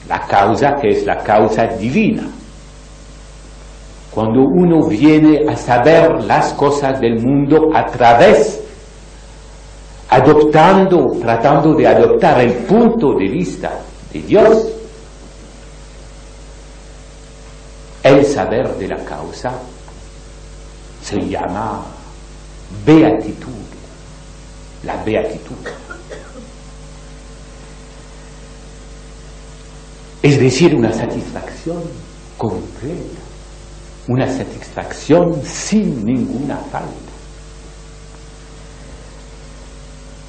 [0.06, 2.28] la causa que es la causa divina,
[4.16, 8.58] cuando uno viene a saber las cosas del mundo a través,
[10.08, 13.78] adoptando, tratando de adoptar el punto de vista
[14.10, 14.68] de Dios,
[18.02, 19.52] el saber de la causa
[21.02, 21.84] se llama
[22.86, 23.66] beatitud,
[24.84, 25.68] la beatitud.
[30.22, 31.82] Es decir, una satisfacción
[32.38, 33.25] completa
[34.08, 37.12] una satisfacción sin ninguna falta.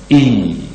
[0.10, 0.68] Y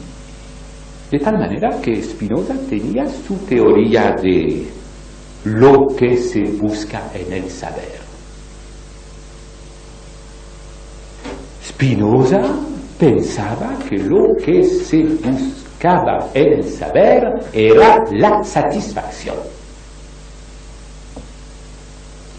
[1.10, 4.66] de tal manera que Spinoza tenía su teoría de
[5.44, 8.00] lo que se busca en el saber.
[11.66, 12.42] Spinoza
[12.98, 17.22] pensaba que lo que se buscaba en el saber
[17.52, 19.61] era la satisfacción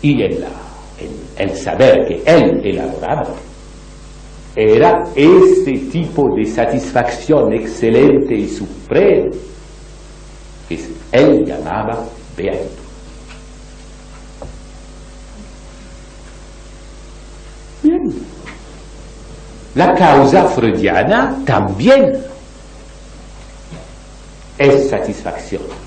[0.03, 0.45] y el,
[1.37, 3.25] el saber que él elaboraba
[4.55, 9.31] era ese tipo de satisfacción excelente y suprema
[10.69, 10.79] que
[11.11, 12.05] él llamaba
[12.37, 12.67] beatitud.
[17.81, 18.13] Bien.
[19.75, 22.13] La causa freudiana también
[24.57, 25.82] es satisfacción.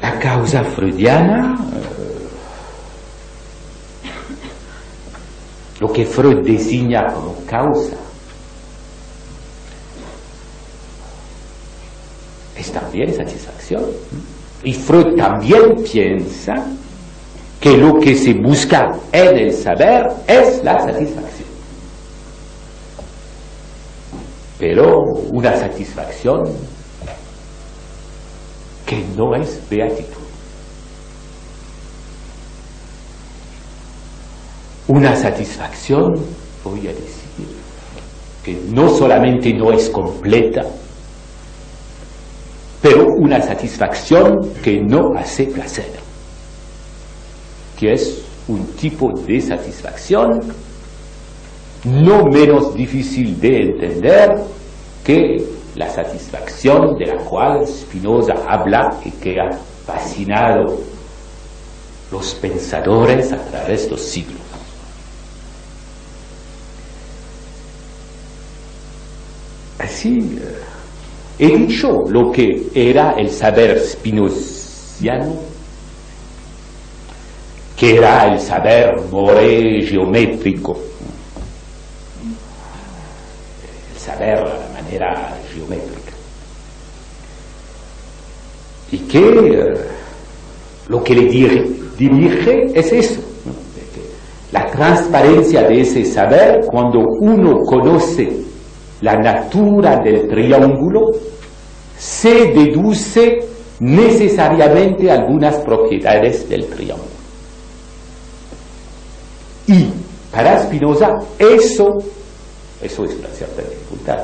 [0.00, 2.28] La causa freudiana, eh,
[5.80, 7.96] lo que Freud designa como causa,
[12.56, 13.84] es también satisfacción.
[14.64, 16.54] Y Freud también piensa
[17.60, 21.48] que lo que se busca en el saber es la satisfacción.
[24.58, 26.44] Pero una satisfacción
[28.88, 30.16] que no es beatitud.
[34.86, 36.14] Una satisfacción,
[36.64, 37.46] voy a decir,
[38.42, 40.64] que no solamente no es completa,
[42.80, 45.92] pero una satisfacción que no hace placer,
[47.78, 50.40] que es un tipo de satisfacción
[51.84, 54.30] no menos difícil de entender
[55.04, 59.56] que la satisfacción de la cual Spinoza habla y que ha
[59.86, 60.80] fascinado
[62.10, 64.40] los pensadores a través de los siglos.
[69.78, 70.58] Así eh,
[71.38, 75.36] he dicho lo que era el saber spinoziano,
[77.76, 80.76] que era el saber more geométrico,
[83.94, 85.27] el saber a la manera
[85.58, 86.12] geométrica.
[88.90, 89.74] Y que eh,
[90.88, 91.24] lo que le
[91.98, 93.20] dirige, es eso,
[94.52, 98.32] la transparencia de ese saber cuando uno conoce
[99.02, 101.12] la natura del triángulo,
[101.98, 103.40] se deduce
[103.80, 107.08] necesariamente algunas propiedades del triángulo.
[109.66, 109.86] Y
[110.32, 111.98] Para Spinoza, eso,
[112.82, 114.18] eso es una cierta dificultad,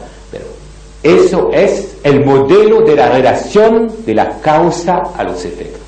[1.04, 5.82] eso es el modelo de la relación de la causa a los efectos.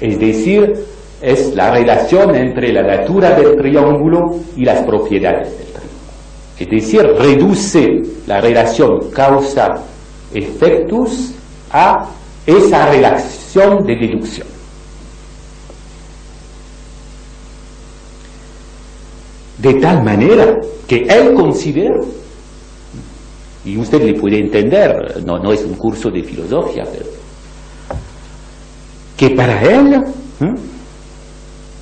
[0.00, 0.86] Es decir,
[1.20, 5.92] es la relación entre la natura del triángulo y las propiedades del triángulo.
[6.58, 11.32] Es decir, reduce la relación causa-efectus
[11.70, 12.06] a
[12.46, 14.46] esa relación de deducción.
[19.58, 20.58] De tal manera
[20.88, 22.00] que él considera,
[23.64, 27.06] y usted le puede entender, no, no es un curso de filosofía, pero
[29.16, 30.02] que para él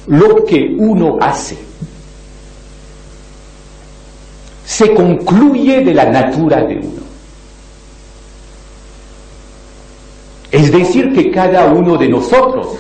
[0.07, 1.57] lo que uno hace
[4.67, 7.01] se concluye de la natura de uno.
[10.51, 12.77] Es decir, que cada uno de nosotros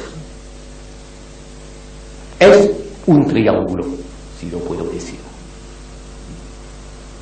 [2.39, 2.71] es
[3.07, 3.85] un triángulo,
[4.39, 5.20] si lo puedo decir.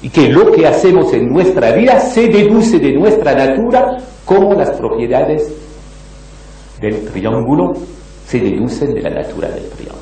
[0.03, 4.71] Y que lo que hacemos en nuestra vida se deduce de nuestra natura como las
[4.71, 5.53] propiedades
[6.81, 7.75] del triángulo
[8.27, 9.99] se deducen de la natura del triángulo.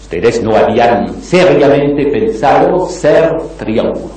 [0.00, 4.12] Ustedes no habían seriamente pensado ser triángulos.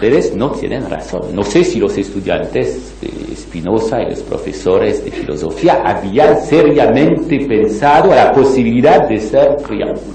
[0.00, 1.20] Ustedes no tienen razón.
[1.34, 8.14] No sé si los estudiantes de Spinoza y los profesores de filosofía habían seriamente pensado
[8.14, 10.14] la posibilidad de ser triángulo.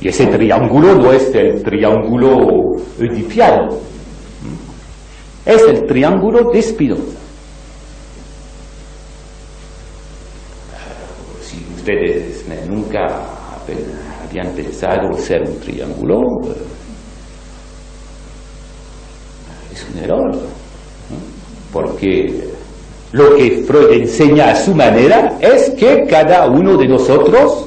[0.00, 3.68] Y ese triángulo no es el triángulo edipiano,
[5.44, 7.18] es el triángulo de Spinoza.
[11.42, 13.26] Si ustedes nunca
[14.26, 16.22] habían pensado ser un triángulo,
[21.72, 22.48] porque
[23.12, 27.66] lo que Freud enseña a su manera es que cada uno de nosotros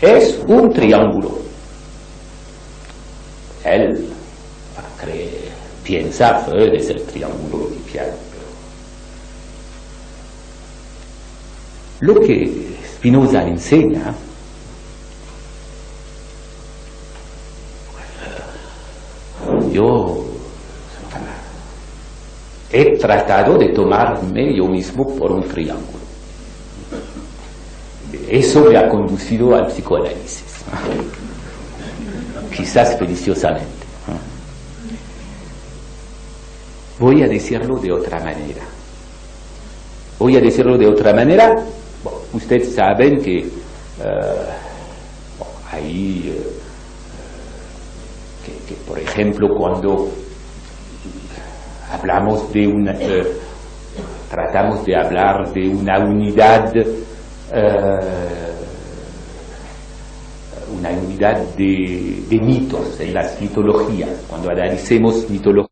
[0.00, 1.38] es un triángulo.
[3.64, 4.08] Él
[5.00, 5.48] cree,
[5.82, 8.12] piensa Freud es el triángulo oedipiano.
[12.00, 14.14] Lo que Spinoza enseña
[19.72, 20.27] yo
[22.70, 25.98] he tratado de tomarme yo mismo por un triángulo.
[28.28, 30.44] Eso me ha conducido al psicoanálisis,
[32.54, 33.66] quizás feliciosamente.
[36.98, 38.62] Voy a decirlo de otra manera.
[40.18, 41.64] Voy a decirlo de otra manera.
[42.32, 43.46] ustedes saben que
[44.00, 46.36] uh, ahí,
[48.44, 50.10] que, que, por ejemplo, cuando
[51.90, 53.24] hablamos de una, uh,
[54.30, 56.72] tratamos de hablar de una unidad
[60.78, 65.67] una unidad de, de, mitos en las mitologías, cuando analicemos mitología.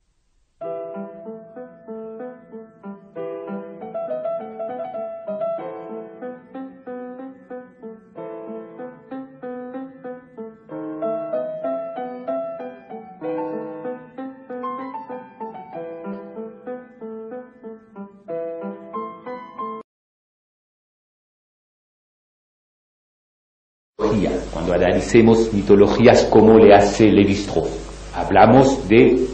[25.06, 27.68] Analicemos mitologías como le hace Lévi-Strauss.
[28.14, 29.26] Hablamos de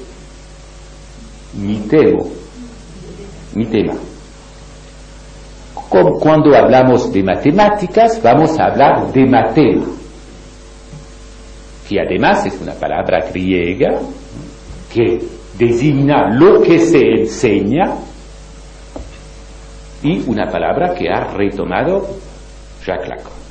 [1.54, 2.28] mitemo,
[3.54, 3.94] mitema.
[5.88, 9.86] Cuando hablamos de matemáticas, vamos a hablar de matema,
[11.88, 14.00] que además es una palabra griega
[14.92, 15.20] que
[15.58, 17.94] designa lo que se enseña
[20.02, 22.06] y una palabra que ha retomado
[22.84, 23.42] Jacques Lacan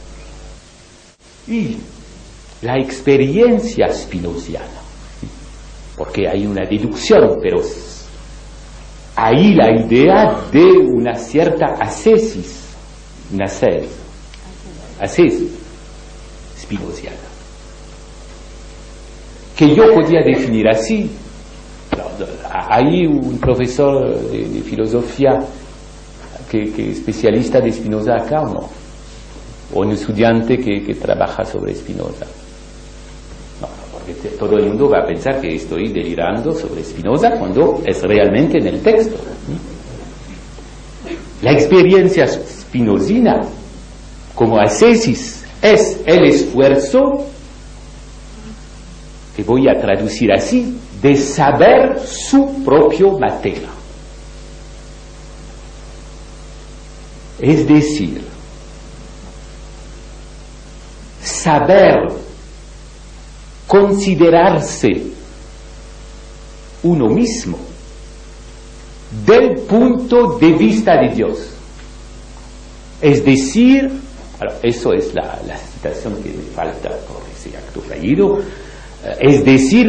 [1.47, 1.77] y
[2.61, 4.67] la experiencia spinoziana,
[5.97, 7.61] porque hay una deducción, pero
[9.15, 12.75] hay la idea de una cierta ascesis,
[13.33, 13.45] una
[14.99, 15.49] ascesis
[16.59, 17.17] spinoziana,
[19.55, 21.09] que yo podía definir así.
[22.49, 25.39] Hay un profesor de, filosofía
[26.49, 28.69] que, es especialista de Spinoza acá, ¿o no?
[29.73, 32.25] o un estudiante que, trabaja sobre Spinoza.
[34.05, 38.57] Porque todo el mundo va a pensar que estoy delirando sobre Spinoza cuando es realmente
[38.57, 39.17] en el texto.
[41.41, 43.41] La experiencia spinozina
[44.35, 47.25] como ascesis es el esfuerzo,
[49.35, 53.69] que voy a traducir así, de saber su propio materia.
[57.39, 58.21] Es decir,
[61.23, 62.07] saber
[63.71, 64.89] considerarse
[66.83, 67.57] uno mismo
[69.25, 71.53] del punto de vista de Dios.
[73.01, 73.89] Es decir,
[74.61, 75.39] eso es la,
[75.73, 79.87] citación que me falta por ese acto fallido, eh, es decir,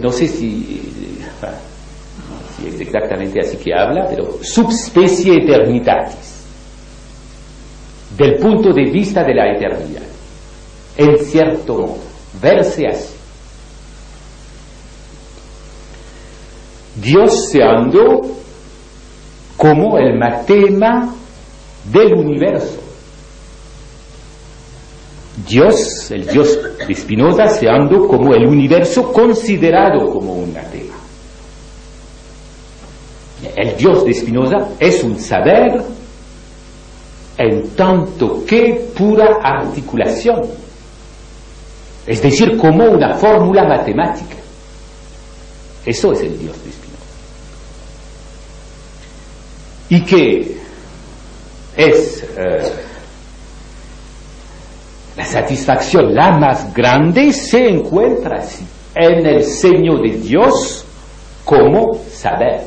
[0.00, 0.82] no, sé si,
[2.56, 6.44] si, es exactamente así que habla, pero subspecie eternitatis,
[8.16, 10.13] del punto de vista de la eternidad,
[10.96, 11.98] en cierto modo,
[12.40, 13.14] verse así.
[16.96, 18.20] Dios se andó
[19.56, 21.14] como el matema
[21.92, 22.80] del universo.
[25.48, 30.94] Dios, el Dios de Spinoza, se andó como el universo considerado como un matema.
[33.56, 35.82] El Dios de Spinoza es un saber
[37.36, 40.42] en tanto que pura articulación,
[42.06, 44.36] es decir, como una fórmula matemática.
[45.84, 46.94] Eso es el Dios de Spinoza
[49.88, 50.56] y que
[51.76, 52.72] es eh,
[55.16, 60.84] la satisfacción la más grande se encuentra así, en el Señor de Dios
[61.44, 62.62] como saber.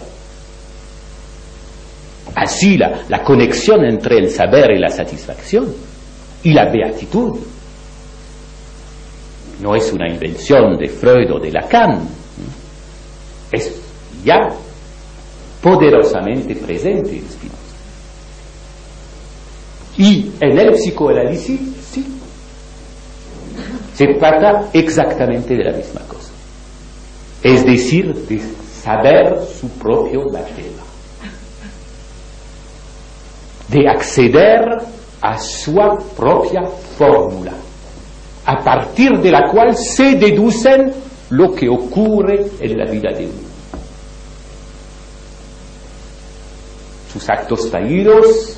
[2.35, 5.73] Así la, la conexión entre el saber y la satisfacción
[6.43, 7.39] y la beatitud
[9.61, 12.07] no es una invención de Freud o de Lacan,
[13.51, 13.73] es
[14.23, 14.49] ya
[15.61, 17.57] poderosamente presente en Spinoza.
[19.97, 21.59] Y en el psicoanálisis,
[21.91, 22.05] sí,
[23.95, 26.31] se trata exactamente de la misma cosa.
[27.41, 28.39] Es decir, de
[28.83, 30.83] saber su propio materia,
[33.69, 34.61] de acceder
[35.21, 35.73] a su
[36.15, 36.63] propia
[36.97, 37.53] fórmula,
[38.47, 40.91] a partir de la cual se deducen
[41.29, 43.47] lo que ocurre en la vida de uno.
[47.11, 48.57] sus actos fallidos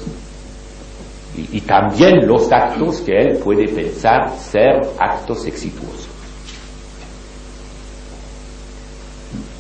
[1.54, 6.08] y, también los actos que él puede pensar ser actos exitosos.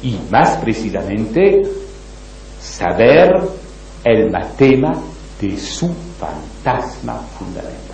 [0.03, 1.61] Y más precisamente,
[2.59, 3.31] saber
[4.03, 4.91] el matema
[5.39, 7.88] de su fantasma fundamental.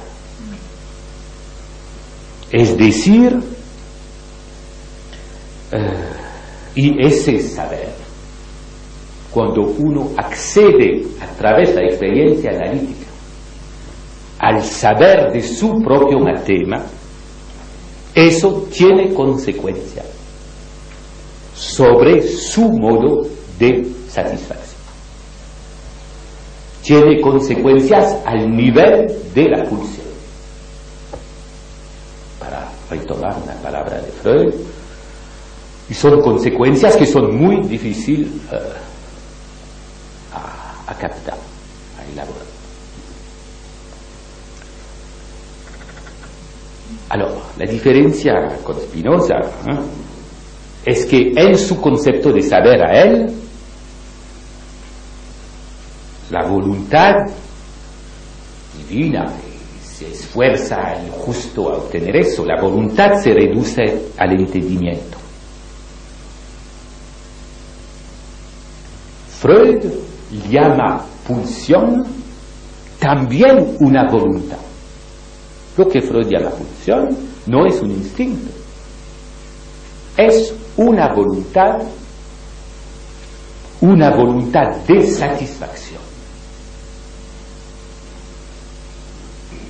[2.55, 3.37] Es decir,
[5.73, 5.93] eh,
[6.73, 7.89] y ese saber
[9.29, 13.07] cuando uno accede a través de la experiencia analítica
[14.39, 16.81] al saber de su propio matema,
[18.13, 20.05] eso tiene consecuencias
[21.53, 23.27] sobre su modo
[23.59, 24.79] de satisfacción.
[26.81, 30.04] Tiene consecuencias al nivel de la pulsión.
[32.99, 34.53] Retomar una palabra de Freud,
[35.89, 38.55] y son consecuencias que son muy difíciles uh,
[40.87, 41.37] a captar,
[41.99, 42.55] a elaborar.
[47.09, 49.35] Alors, la diferencia con Spinoza
[49.67, 49.77] ¿eh?
[50.85, 53.33] es que en su concepto de saber a él,
[56.31, 57.13] la voluntad
[58.89, 59.31] divina
[60.35, 65.17] se esfuerza justo a obtener eso, la voluntad se reduce al entendimiento.
[69.39, 69.83] Freud
[70.49, 72.05] llama pulsión
[72.99, 74.57] también una voluntad.
[75.77, 77.15] Lo que Freud llama pulsión
[77.47, 78.51] no es un instinto,
[80.17, 81.81] es una voluntad,
[83.81, 85.84] una voluntad de satisfacción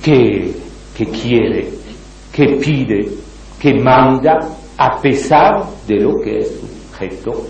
[0.06, 1.68] que, quiere,
[2.32, 3.08] que pide,
[3.58, 4.38] que manda
[4.78, 7.46] a pesar de lo que el sujeto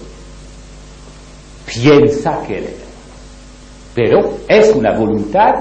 [1.67, 2.87] piensa querer
[3.97, 5.55] pero es una voluntad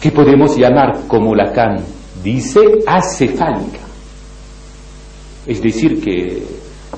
[0.00, 1.76] que podemos llamar, como Lacan
[2.24, 3.78] dice, acefálica.
[5.46, 6.42] Es decir, que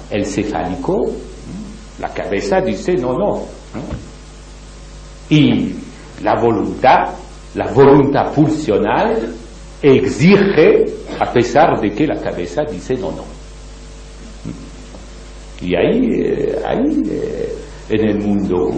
[0.09, 1.05] el cefálico,
[2.01, 3.43] la cabeza dice no, no.
[5.29, 5.75] Y
[6.23, 7.11] la voluntad,
[7.59, 9.35] la voluntad pulsional
[9.83, 10.85] exige
[11.19, 13.25] a pesar de que la cabeza dice no, no.
[15.61, 17.53] Y ahí, eh, ahí eh,
[17.91, 18.71] en el mundo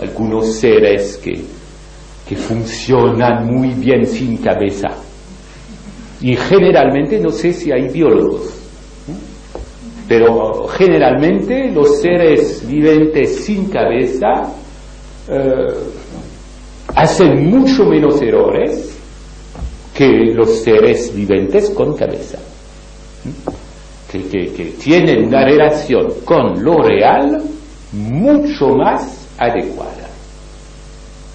[0.00, 1.42] algunos seres que,
[2.28, 4.90] que funcionan muy bien sin cabeza.
[6.20, 8.54] Y generalmente, no sé si hay biólogos,
[10.06, 14.52] pero generalmente los seres viventes sin cabeza
[15.28, 15.66] eh,
[16.94, 18.96] hacen mucho menos errores
[19.94, 22.38] que los seres vivientes con cabeza.
[24.10, 27.42] Que, que, tienen una relación con lo real
[27.92, 30.08] mucho más adecuada.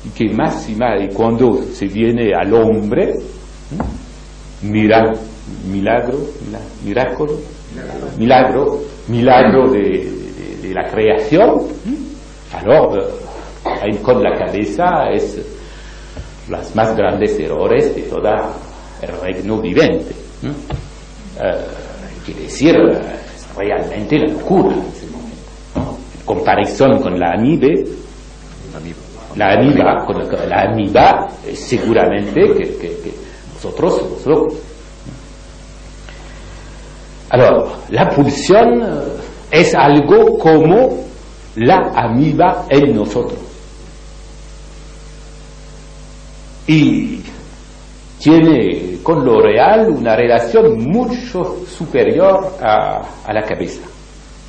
[0.04, 3.14] Y que más y más, y cuando se viene al hombre,
[4.62, 5.14] mira,
[5.72, 6.20] milagro,
[6.84, 7.28] milagro,
[8.18, 10.12] milagro, milagro de,
[10.74, 11.62] la creación,
[12.52, 13.25] alors,
[14.02, 15.40] con la cabeza es
[16.50, 18.30] los más grandes errores de todo
[19.02, 20.14] el reino vivente.
[21.42, 21.66] Eh,
[22.26, 25.98] quiere decir, es realmente la locura en ese momento.
[26.20, 27.84] En comparación con la amibe,
[29.36, 30.18] la amiba, con
[30.50, 32.42] la, amiba, seguramente
[32.80, 33.14] que,
[33.56, 34.54] nosotros somos locos.
[37.30, 38.82] Alors, la pulsión
[39.52, 41.06] es algo como
[41.56, 43.45] la amiba en nosotros.
[46.68, 47.22] Y
[48.20, 53.02] tiene con lo real una relación mucho superior a,
[53.32, 53.82] la cabeza.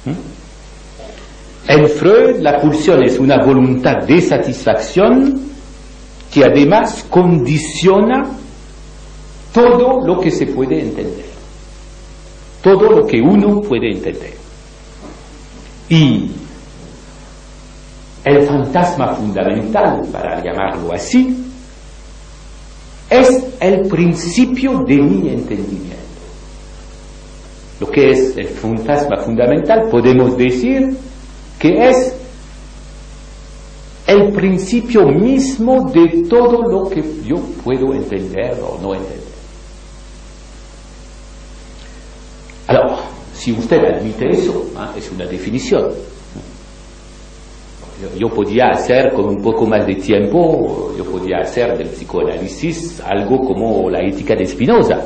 [0.04, 1.70] ¿Mm?
[1.70, 5.42] En Freud la pulsión es una voluntad de satisfacción
[6.32, 8.24] que además condiciona
[9.52, 11.26] todo lo que se puede entender,
[12.62, 14.34] todo lo que uno puede entender.
[15.88, 16.30] Y
[18.24, 21.45] el fantasma fundamental, para llamarlo así,
[23.10, 25.96] es el principio de mi entendimiento.
[27.80, 30.96] Lo que es el fantasma fundamental, podemos decir
[31.58, 32.16] que es
[34.06, 39.26] el principio mismo de todo lo que yo puedo entender o no entender.
[42.68, 42.98] Ahora,
[43.34, 44.92] si usted admite eso, ¿ah?
[44.96, 45.92] es una definición.
[48.18, 53.38] Yo podía hacer con un poco más de tiempo, yo podía hacer del psicoanálisis algo
[53.38, 55.00] como la ética de Spinoza,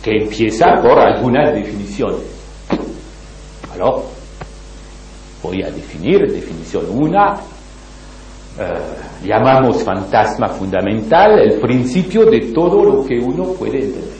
[0.00, 2.20] que empieza por algunas definiciones.
[3.72, 4.04] Alors,
[5.42, 7.34] voy a definir, definición una,
[8.60, 14.18] eh, llamamos fantasma fundamental el principio de todo lo que uno puede entender.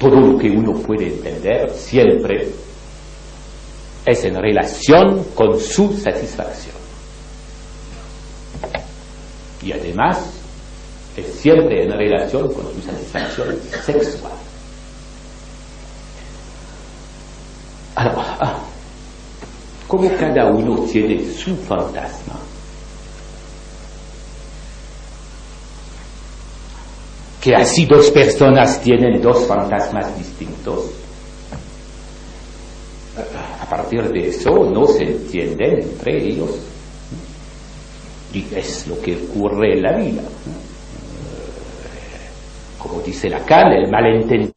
[0.00, 2.63] Todo lo que uno puede entender siempre
[4.06, 6.74] es en relación con su satisfacción.
[9.62, 10.18] Y además
[11.16, 14.32] es siempre en relación con su satisfacción sexual.
[17.94, 18.58] Ahora, ah,
[19.86, 22.34] como cada uno tiene su fantasma,
[27.40, 30.86] que así dos personas tienen dos fantasmas distintos,
[33.76, 36.50] partir de eso no se entienden entre ellos.
[38.32, 40.22] Y es lo que ocurre en la vida.
[42.78, 44.53] Como dice Lacan, el malentendido.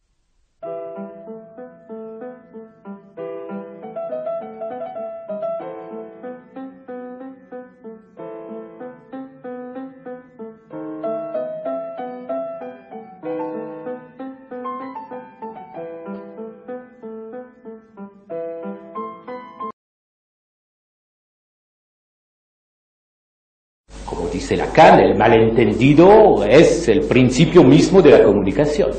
[24.48, 28.90] Dice Lacan, el malentendido es el principio mismo de la comunicación.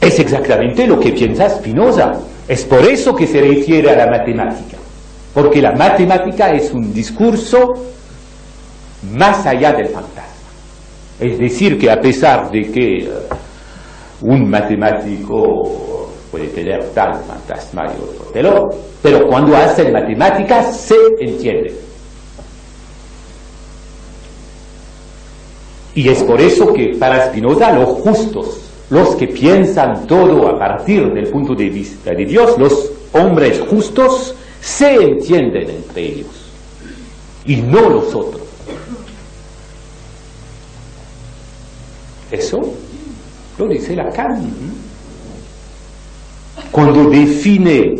[0.00, 2.12] Es exactamente lo que piensa Spinoza.
[2.46, 4.76] Es por eso que se refiere a la matemática.
[5.32, 7.72] Porque la matemática es un discurso
[9.14, 10.22] más allá del fantasma.
[11.18, 13.10] Es decir, que a pesar de que eh,
[14.22, 18.70] un matemático puede tener tal fantasma y otro
[19.02, 21.91] pero cuando hace matemáticas se entiende.
[25.94, 31.12] Y es por eso que para Spinoza los justos, los que piensan todo a partir
[31.12, 36.50] del punto de vista de Dios, los hombres justos, se entienden entre ellos
[37.44, 38.42] y no los otros.
[42.30, 42.60] Eso
[43.58, 44.50] lo dice Lacan.
[46.70, 47.94] Cuando define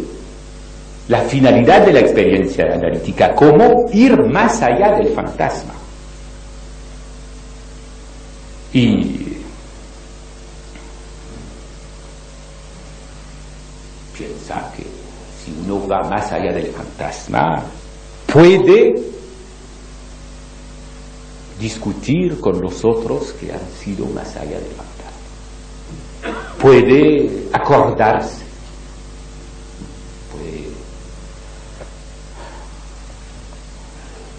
[1.08, 5.74] la finalidad de la experiencia analítica como ir más allá del fantasma.
[8.72, 9.36] Y
[14.16, 14.82] piensa que
[15.44, 17.64] si uno va más allá del fantasma,
[18.32, 18.94] puede
[21.60, 24.92] discutir con los otros que han sido más allá del fantasma.
[26.60, 28.42] Puede acordarse,
[30.32, 30.66] puede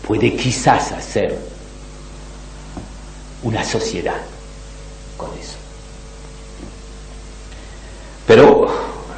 [0.07, 1.52] puede quizás hacer
[3.43, 4.21] una sociedad
[5.17, 5.57] con eso.
[8.25, 8.67] Pero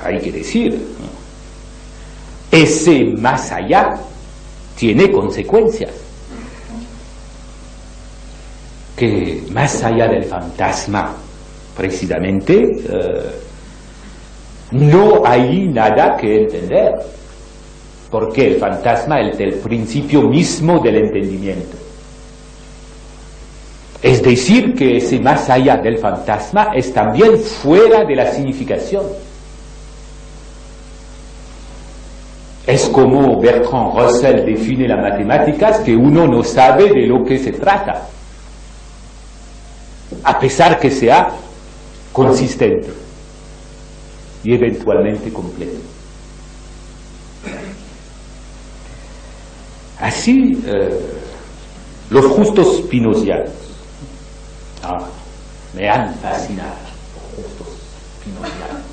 [0.03, 0.79] hay que decir,
[2.51, 3.99] ese más allá
[4.75, 5.91] tiene consecuencias.
[8.95, 11.13] Que más allá del fantasma,
[11.75, 13.31] precisamente, eh,
[14.71, 16.93] no hay nada que entender,
[18.09, 21.84] porque el fantasma es el principio mismo del entendimiento.
[24.01, 29.03] Es decir, que ese más allá del fantasma es también fuera de la significación.
[32.67, 37.51] Es como Bertrand Russell define las matemáticas, que uno no sabe de lo que se
[37.51, 38.07] trata,
[40.23, 41.29] a pesar que sea
[42.11, 42.89] consistente
[44.43, 45.79] y eventualmente completo.
[49.99, 50.99] Así, eh,
[52.09, 53.65] los justos pinosianos
[55.73, 56.75] me han fascinado,
[57.35, 57.67] justos
[58.23, 58.83] pinosianos.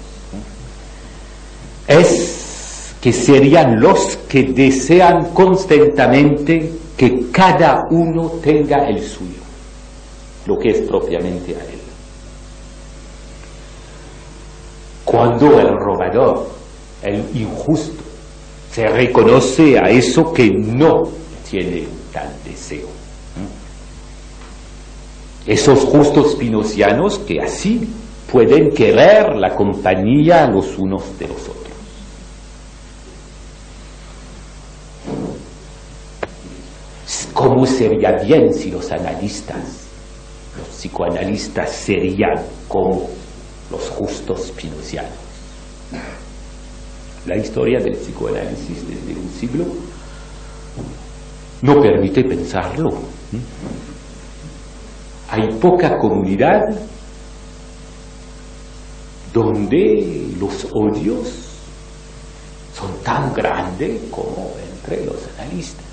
[1.86, 9.42] Es que serían los que desean constantemente que cada uno tenga el suyo,
[10.46, 11.80] lo que es propiamente a él.
[15.04, 16.48] Cuando el robador,
[17.02, 18.02] el injusto,
[18.72, 21.02] se reconoce a eso que no
[21.50, 23.01] tiene tal deseo.
[25.46, 27.88] Esos justos pinocianos que así
[28.30, 31.62] pueden querer la compañía los unos de los otros.
[37.34, 39.88] ¿Cómo sería bien si los analistas,
[40.56, 43.08] los psicoanalistas serían como
[43.70, 45.10] los justos pinocianos?
[47.26, 49.64] La historia del psicoanálisis desde un siglo
[51.62, 52.90] no permite pensarlo.
[55.32, 56.60] Hay poca comunidad
[59.32, 61.26] donde los odios
[62.76, 65.86] son tan grandes como entre los analistas.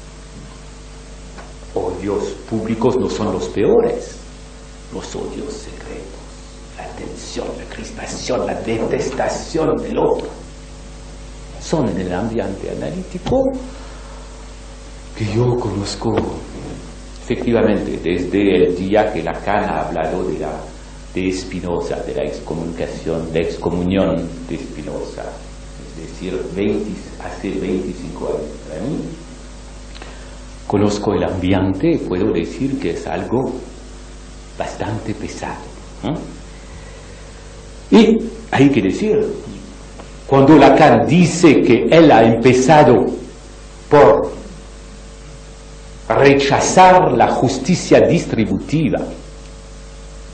[1.73, 4.17] Odios públicos no son los peores,
[4.93, 6.19] los odios secretos,
[6.77, 10.27] la tensión, la crispación, la detestación del otro,
[11.61, 13.53] son en el ambiente analítico
[15.17, 16.13] que yo conozco
[17.30, 20.51] efectivamente desde el día que Lacan ha hablado de la
[21.13, 24.15] de Spinoza, de la excomunicación, de excomunión
[24.47, 25.23] de Spinoza,
[25.86, 26.91] es decir, 20,
[27.23, 28.39] hace 25 años.
[28.67, 28.97] Para mí,
[30.65, 33.51] conozco el ambiente, puedo decir que es algo
[34.57, 35.61] bastante pesado.
[37.91, 38.17] Y
[38.51, 39.17] hay que decir,
[40.25, 43.05] cuando Lacan dice que él ha empezado
[43.89, 44.38] por
[46.10, 48.99] rechazar la justicia distributiva,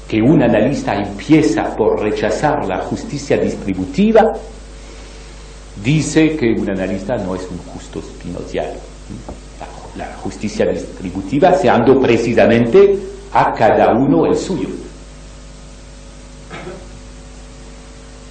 [0.07, 4.33] que un analista empieza por rechazar la justicia distributiva,
[5.83, 8.95] dice que un analista no es un justo spinoziano
[9.95, 12.99] la justicia distributiva, seando precisamente
[13.31, 14.69] a cada uno el suyo.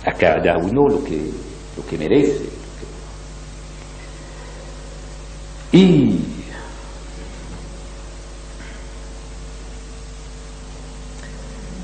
[0.04, 1.30] A cada uno lo que,
[1.76, 2.44] lo que merece.
[5.72, 6.18] Y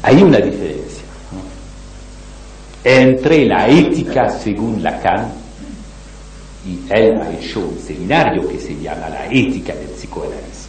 [0.02, 1.04] hay una diferencia
[2.84, 5.32] entre la ética según Lacan
[6.66, 10.68] y él ha hecho un seminario que se llama La ética del psicoanálisis.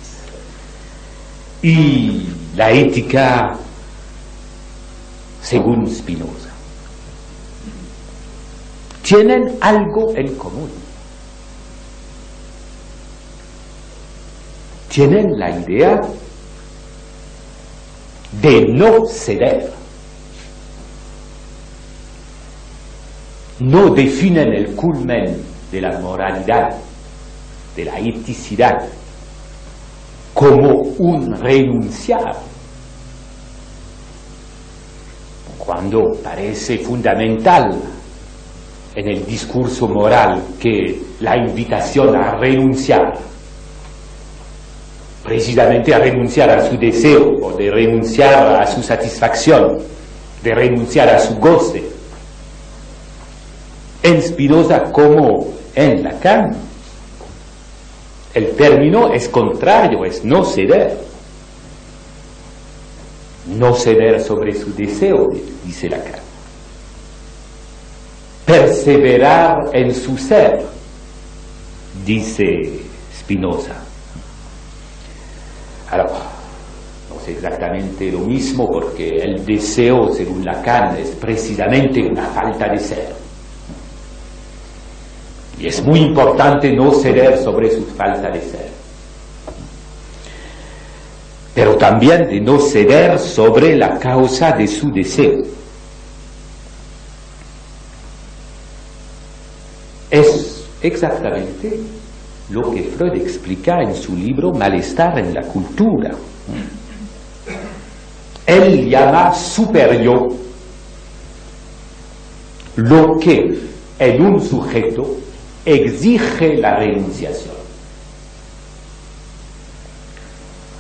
[1.61, 3.57] Y la ética
[5.41, 6.49] según Spinoza.
[9.03, 10.69] Tienen algo en común.
[14.89, 16.01] Tienen la idea
[18.31, 19.71] de no ceder.
[23.59, 26.75] No definen el culmen de la moralidad,
[27.75, 28.87] de la eticidad,
[30.33, 32.35] como un renunciar,
[35.57, 37.71] cuando parece fundamental
[38.95, 43.13] en el discurso moral que la invitación a renunciar,
[45.23, 49.79] precisamente a renunciar a su deseo o de renunciar a su satisfacción,
[50.43, 51.83] de renunciar a su goce,
[54.03, 56.55] en Spinoza como en Lacan.
[58.33, 60.97] El término es contrario, es no ceder.
[63.47, 65.29] No ceder sobre su deseo,
[65.65, 66.21] dice Lacan.
[68.45, 70.63] Perseverar en su ser,
[72.05, 72.81] dice
[73.19, 73.90] Spinoza.
[77.31, 83.15] Exactamente lo mismo porque el deseo, según Lacan, es precisamente una falta de ser.
[85.59, 88.69] Y es muy importante no ceder sobre su falta de ser.
[91.53, 95.43] Pero también de no ceder sobre la causa de su deseo.
[100.09, 101.79] Es exactamente
[102.51, 106.11] lo que Freud explica en su libro Malestar en la cultura.
[108.45, 110.33] Él llama superior
[112.75, 113.57] lo que
[113.99, 115.17] en un sujeto
[115.65, 117.55] exige la renunciación.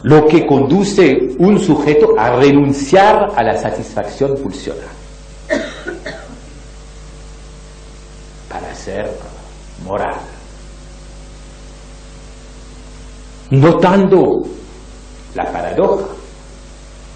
[0.03, 4.89] Lo que conduce un sujeto a renunciar a la satisfacción pulsional
[8.49, 9.09] para ser
[9.85, 10.30] moral.
[13.51, 14.43] Notando
[15.35, 16.07] la paradoja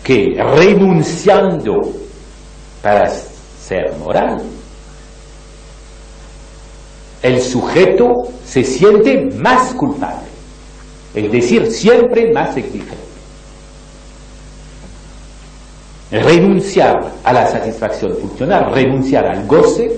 [0.04, 1.94] que renunciando
[2.82, 4.44] para ser moral,
[7.24, 10.28] el sujeto se siente más culpable,
[11.14, 12.98] es decir, siempre más exigente.
[16.12, 19.90] Renunciar a la satisfacción funcional, renunciar al goce,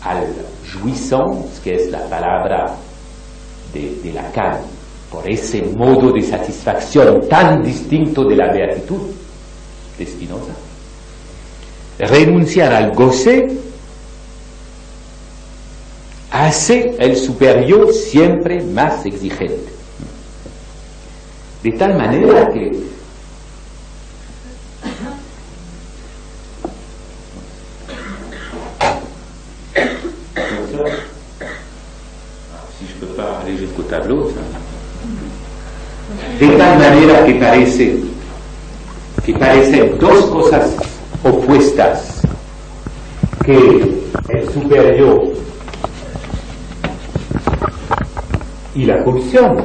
[0.00, 0.26] al
[0.72, 2.74] jouissance, que es la palabra
[3.74, 4.60] de, de Lacan,
[5.10, 9.02] por ese modo de satisfacción tan distinto de la beatitud
[9.98, 10.52] de Spinoza.
[11.98, 13.48] Renunciar al goce
[16.30, 19.72] hace el superior siempre más exigente.
[21.62, 22.72] De tal manera que
[36.38, 37.96] de tal manera que parece
[39.24, 40.74] que parecen dos cosas
[41.22, 42.20] opuestas
[43.44, 45.32] que el superior
[48.74, 49.64] y la pulsión.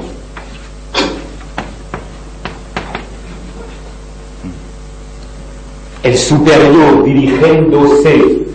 [6.03, 8.45] El superior dirigiéndose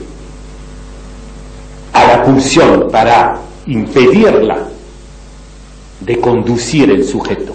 [1.92, 4.73] a la pulsión para impedirla
[6.04, 7.54] de conducir el sujeto.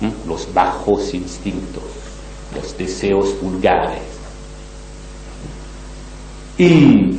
[0.00, 0.28] ¿Mm?
[0.28, 1.82] Los bajos instintos,
[2.54, 4.02] los deseos vulgares.
[6.56, 7.18] Y,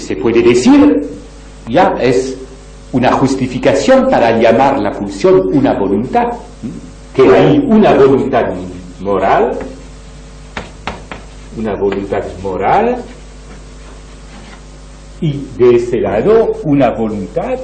[0.00, 1.08] se puede decir
[1.68, 2.36] ya es
[2.92, 6.28] una justificación para llamar la pulsión una voluntad,
[7.14, 8.54] que hay una voluntad
[9.00, 9.58] moral,
[11.58, 13.02] una voluntad moral,
[15.20, 17.58] y de ese lado una voluntad,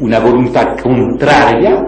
[0.00, 1.86] una voluntad contraria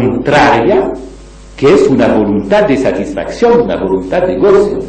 [0.00, 0.92] contraria,
[1.56, 4.80] que es una voluntad de satisfacción, una voluntad de gozo.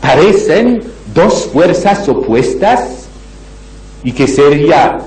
[0.00, 0.82] Parecen
[1.12, 3.08] dos fuerzas opuestas
[4.02, 4.98] y que sería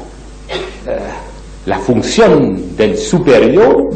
[0.85, 0.99] eh,
[1.65, 3.89] la función del superior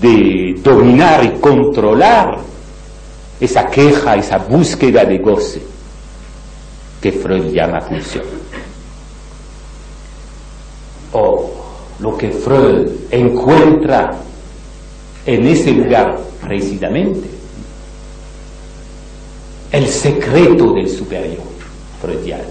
[0.00, 2.38] de dominar y controlar
[3.40, 5.62] esa queja, esa búsqueda de goce
[7.00, 8.47] que Freud llama función
[11.12, 11.50] o
[12.00, 14.18] lo que Freud encuentra
[15.26, 17.28] en ese lugar precisamente,
[19.70, 21.42] el secreto del superior
[22.00, 22.44] freudiano,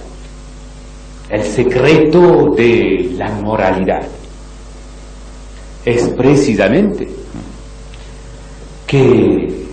[1.30, 4.08] el secreto de la moralidad,
[5.84, 7.08] es precisamente
[8.86, 9.66] que,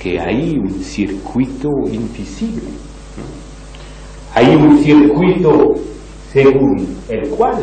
[0.00, 2.68] que hay un circuito invisible,
[4.34, 5.74] hay un circuito
[6.32, 7.62] según el cual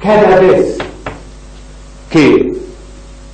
[0.00, 0.76] cada vez
[2.10, 2.52] que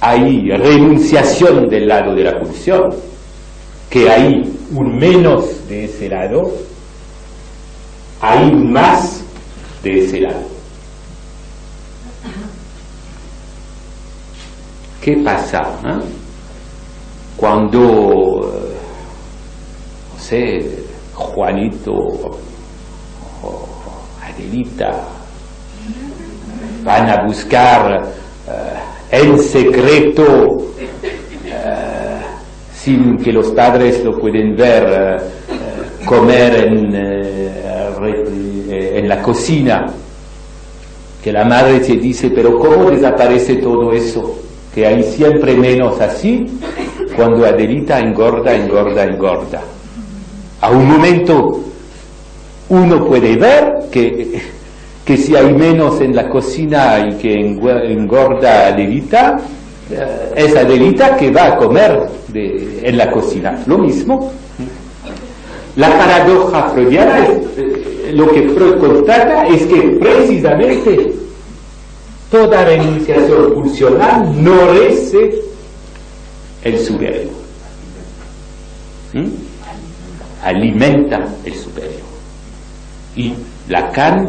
[0.01, 2.95] hay renunciación del lado de la pulsión,
[3.91, 6.53] que hay un menos de ese lado,
[8.21, 9.23] hay más
[9.83, 10.47] de ese lado.
[15.03, 16.05] ¿Qué pasa eh?
[17.37, 18.53] cuando,
[20.13, 22.39] no sé, Juanito
[24.39, 24.91] Adelita
[26.85, 28.03] van a buscar
[28.47, 30.73] eh, en secreto,
[31.45, 32.21] eh,
[32.75, 36.95] sin que los padres lo pueden ver, eh, comer en,
[38.71, 39.87] en la cocina,
[41.23, 44.39] que la madre te dice, pero ¿cómo desaparece todo eso?
[44.75, 46.47] Que hay siempre menos así
[47.17, 49.61] cuando Adelita engorda, engorda, engorda.
[50.61, 51.61] A un momento
[52.69, 54.41] uno puede ver que,
[55.05, 59.39] que si hay menos en la cocina y que engorda Adelita,
[59.91, 63.63] eh, es Adelita que va a comer en la cocina.
[63.67, 64.33] Lo mismo.
[65.77, 67.27] La paradoja freudiana,
[67.57, 71.13] eh, lo que Freud constata es que precisamente
[72.31, 75.15] toda renunciación pulsional no es
[76.65, 77.33] el superior.
[79.15, 79.29] ¿Mm?
[80.43, 82.08] Alimenta el superior.
[83.19, 83.35] Y
[83.69, 84.29] Lacan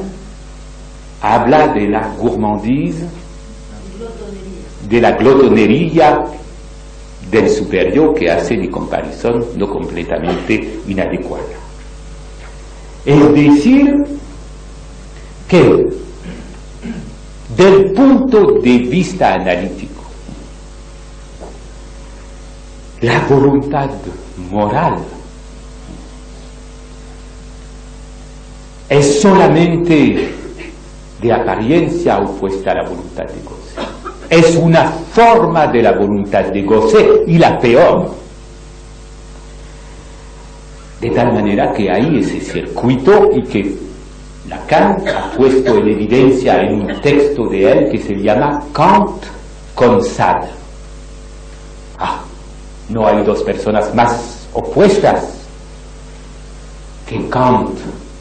[1.22, 3.06] habla de la gourmandise,
[4.90, 6.26] de la glotonería
[7.30, 11.44] del superior que hace de comparación no completamente inadecuada.
[13.06, 13.94] Es decir,
[15.48, 15.88] que
[17.56, 20.02] del punto de vista analítico,
[23.02, 23.92] la voluntad
[24.50, 24.98] moral
[28.90, 30.34] es solamente
[31.22, 33.90] de apariencia opuesta a la voluntad de goce.
[34.30, 38.16] Es una forma de la voluntad de goce y la peor.
[41.00, 43.78] De tal manera que hay ese circuito y que
[44.48, 49.24] Lacan ha puesto en evidencia en un texto de él que se llama Kant
[49.76, 50.48] con Sade.
[51.98, 52.22] Ah,
[52.90, 55.26] no hay dos personas más opuestas
[57.08, 57.78] que Kant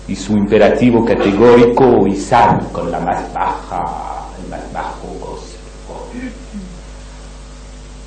[0.08, 5.58] y su imperativo categórico y Sade con la más baja, el más bajo goce.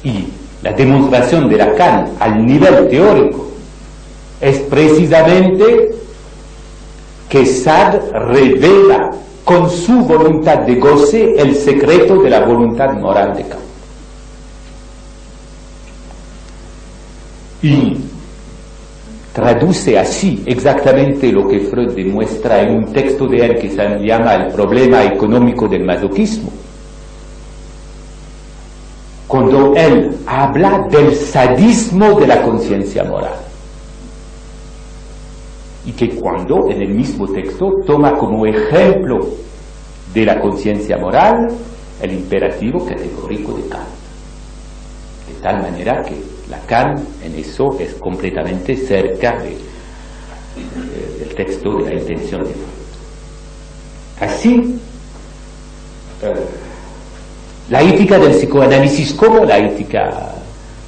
[0.04, 0.28] Y
[0.64, 3.48] la demostración de Lacan al nivel teórico
[4.42, 5.96] es precisamente
[7.30, 9.12] que Sad revela
[9.46, 13.62] con su voluntad de goce el secreto de la voluntad moral de Kant.
[17.62, 18.11] Y
[19.34, 24.36] traduce así exactamente lo que Freud demuestra en un texto de él que se llama
[24.36, 26.52] El problema económico del masoquismo.
[29.28, 33.36] Cuando él habla del sadismo de la conciencia moral
[35.86, 39.20] y que cuando en el mismo texto toma como ejemplo
[40.14, 41.48] de la conciencia moral
[42.02, 43.88] el imperativo categórico de Kant.
[45.28, 49.58] De tal manera que Lacan en eso es completamente cerca de,
[51.18, 52.52] del texto de la intención de.
[54.20, 54.78] Así,
[56.22, 56.34] eh,
[57.70, 60.34] la ética del psicoanálisis como la ética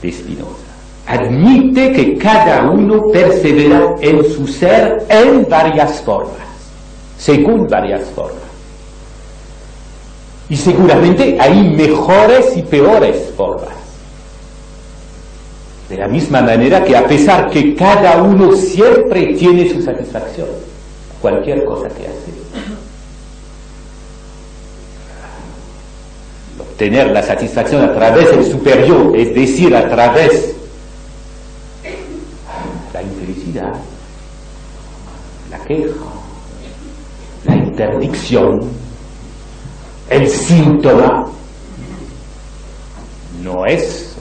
[0.02, 0.64] de Spinoza
[1.08, 6.46] admite que cada uno persevera en su ser en varias formas,
[7.18, 8.44] según varias formas.
[10.50, 13.83] Y seguramente hay mejores y peores formas.
[15.94, 20.48] De la misma manera que a pesar que cada uno siempre tiene su satisfacción,
[21.22, 22.34] cualquier cosa que hace.
[26.60, 30.56] Obtener la satisfacción a través del superior, es decir, a través
[35.52, 35.94] la queja,
[37.46, 38.62] la interdicción,
[40.10, 41.28] el síntoma,
[43.44, 44.13] no es,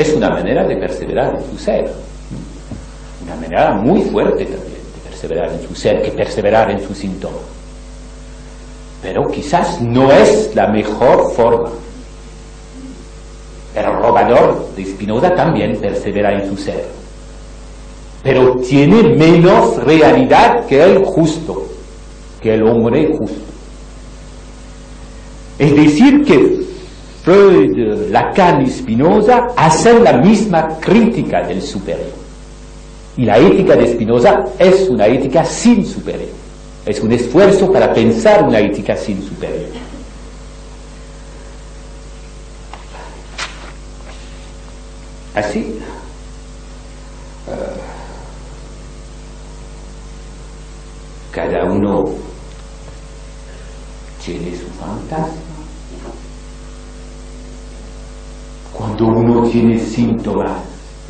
[0.00, 1.92] es una manera de perseverar en su ser,
[3.24, 7.38] una manera muy fuerte también de perseverar en su ser que perseverar en su síntoma.
[9.02, 11.70] Pero quizás no es la mejor forma.
[13.74, 16.98] El robador de Spinoza también persevera en su ser
[18.22, 21.66] pero tiene menos realidad que el justo,
[22.42, 23.40] que el hombre justo.
[25.58, 26.67] Es decir, que
[27.28, 32.16] Freud, Lacan y Spinoza hacen la misma crítica del superior.
[33.18, 36.30] Y la ética de Spinoza es una ética sin superior.
[36.86, 39.68] Es un esfuerzo para pensar una ética sin superior.
[45.34, 45.78] Así,
[51.30, 52.08] cada uno
[54.24, 55.47] tiene su fantasma.
[58.78, 60.52] Cuando uno tiene síntomas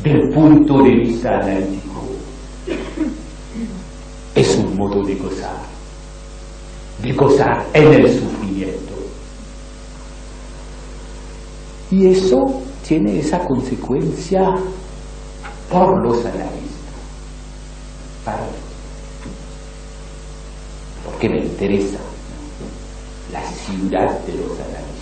[0.01, 2.01] del punto de vista analítico,
[4.33, 5.55] es un modo de gozar,
[7.03, 8.95] de gozar en el sufrimiento,
[11.91, 14.41] Y eso tiene esa consecuencia
[15.71, 16.93] por los analistas.
[18.23, 18.45] Para,
[21.03, 21.97] porque me interesa
[23.31, 24.98] la ciudad de los analistas.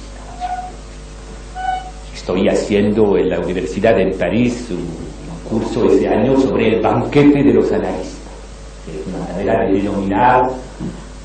[2.27, 4.85] Estoy haciendo en la Universidad de París un,
[5.49, 8.19] curso ese año sobre el banquete de los analistas.
[8.85, 10.41] Es una manera de denominar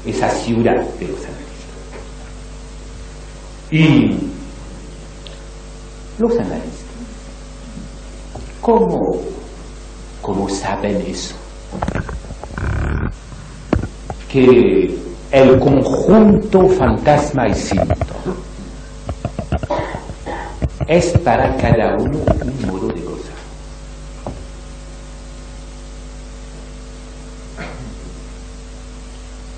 [0.07, 1.43] esa ciudad de los analistas.
[3.73, 4.17] Y
[6.19, 6.87] los analistas,
[8.61, 9.21] ¿cómo,
[10.21, 11.35] cómo saben eso?
[14.31, 14.97] Que
[15.33, 17.97] el conjunto fantasma y síntoma
[20.93, 23.33] es para cada uno un modo de gozar.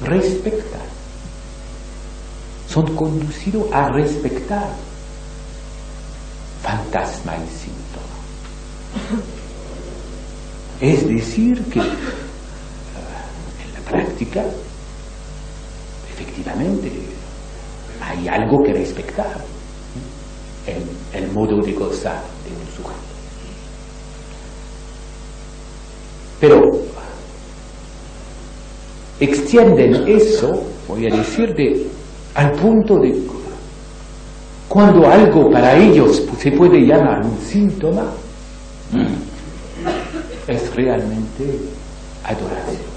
[0.02, 0.86] Respetar.
[2.68, 4.68] Son conducidos a respetar
[6.62, 8.16] fantasma y síntoma.
[10.80, 11.86] Es decir, que en
[13.74, 14.44] la práctica
[16.12, 16.92] efectivamente
[18.00, 19.53] hay algo que respetar
[20.66, 20.82] en
[21.12, 23.00] el modo de gozar de un sujeto.
[26.40, 26.78] Pero
[29.20, 31.86] extienden eso, voy a decir, de,
[32.34, 33.24] al punto de
[34.68, 38.06] cuando algo para ellos se puede llamar un síntoma,
[40.48, 41.60] es realmente
[42.24, 42.93] adoración.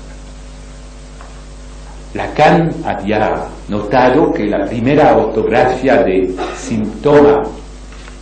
[2.17, 7.43] Lacan había notado que la primera ortografía de síntoma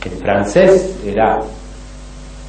[0.03, 1.39] en francés era,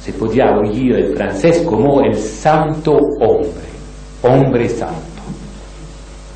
[0.03, 3.67] se podía oír el francés como el santo hombre,
[4.21, 5.23] hombre santo.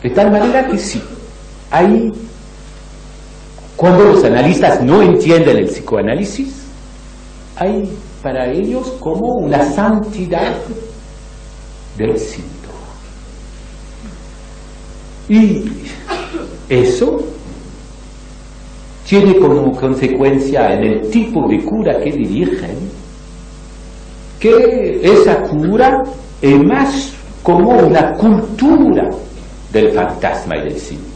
[0.01, 1.03] De tal manera que sí,
[1.69, 2.09] hay,
[3.75, 6.63] cuando los analistas no entienden el psicoanálisis,
[7.57, 7.91] hay
[8.23, 10.53] para ellos como una santidad
[11.97, 12.60] del síntoma.
[15.32, 15.64] Y
[16.68, 17.24] eso
[19.08, 22.78] tiene como consecuencia en el tipo de cura que dirigen
[24.38, 26.03] que esa cura
[26.41, 27.14] es más
[27.44, 29.10] como una cultura
[29.72, 31.16] del fantasma y del síntoma,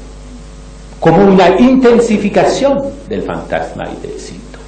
[1.02, 4.64] como una intensificación del fantasma y del síntoma.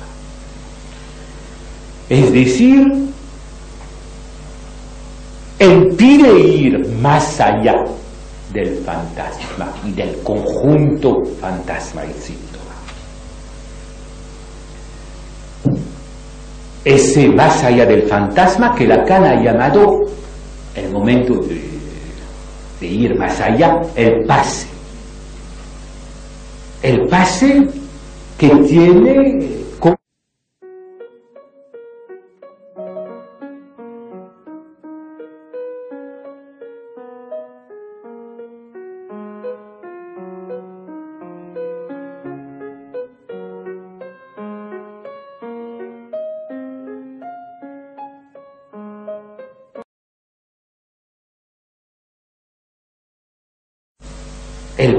[2.10, 2.86] Es decir,
[5.58, 7.86] impide ir más allá
[8.54, 12.64] del fantasma y del conjunto fantasma y síntoma.
[16.86, 20.06] Ese más allá del fantasma que Lacan ha llamado
[20.76, 21.62] el momento de,
[22.80, 24.68] de ir más allá, el pase.
[26.82, 27.68] El pase
[28.38, 29.57] que tiene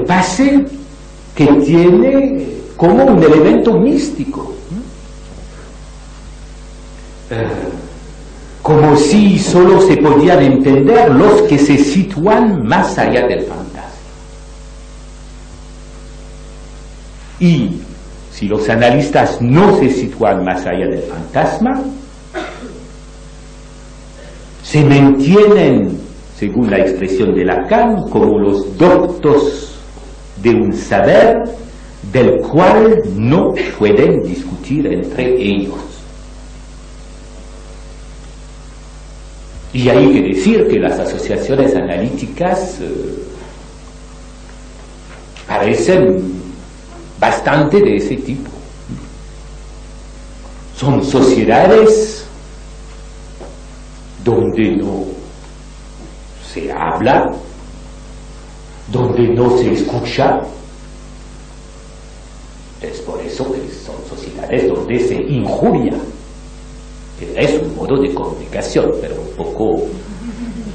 [0.09, 0.65] pase
[1.35, 4.55] que tiene como un elemento místico.
[7.29, 7.47] Eh,
[8.63, 13.83] como si solo se podían entender los que se sitúan más allá del fantasma.
[17.39, 17.79] Y
[18.33, 21.83] si los analistas no se sitúan más allá del fantasma,
[24.63, 25.99] se mantienen,
[26.35, 29.68] según la expresión de Lacan, como los doctos
[30.41, 31.43] de un saber
[32.11, 35.75] del cual no pueden discutir entre ellos.
[39.71, 43.19] Y hay que decir que las asociaciones analíticas eh,
[45.47, 46.41] parecen
[47.19, 48.49] bastante de ese tipo.
[50.75, 52.25] Son sociedades
[54.23, 55.03] donde no
[56.51, 57.31] se habla
[58.91, 60.41] donde no se escucha.
[62.81, 65.93] Es por eso que son sociedades donde se injuria.
[67.35, 69.81] Es un modo de comunicación, pero un poco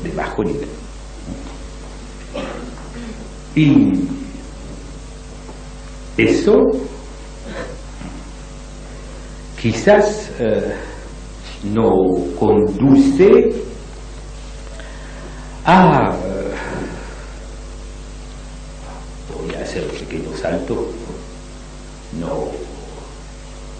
[0.02, 0.68] de bajo nivel.
[3.56, 3.92] Y
[6.18, 6.70] eso
[9.60, 10.74] quizás eh,
[11.72, 13.54] no conduce
[15.64, 16.14] a
[19.50, 20.88] hacer un pequeño salto,
[22.20, 22.48] no,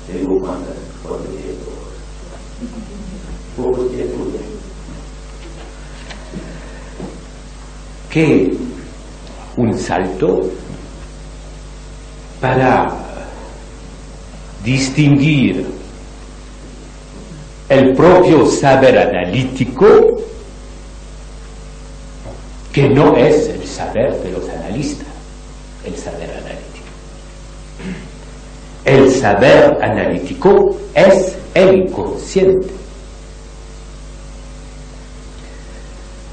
[0.07, 0.39] Tengo.
[3.57, 4.27] Poco tiempo.
[8.11, 8.57] Que
[9.57, 10.51] un salto
[12.41, 12.93] para
[14.63, 15.67] distinguir
[17.69, 19.87] el propio saber analítico,
[22.73, 25.14] que no es el saber de los analistas,
[25.85, 26.85] el saber analítico.
[28.85, 32.69] El saber analítico es el inconsciente.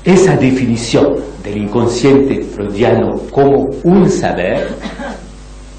[0.04, 4.76] Esa definición del inconsciente freudiano como un saber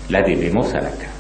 [0.08, 1.10] la debemos a Lacan.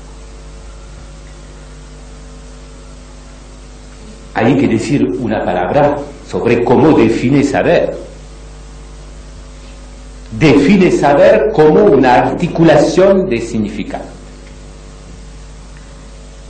[4.34, 8.11] Hay que decir una palabra sobre cómo define saber.
[10.38, 14.04] Define saber como una articulación de significado.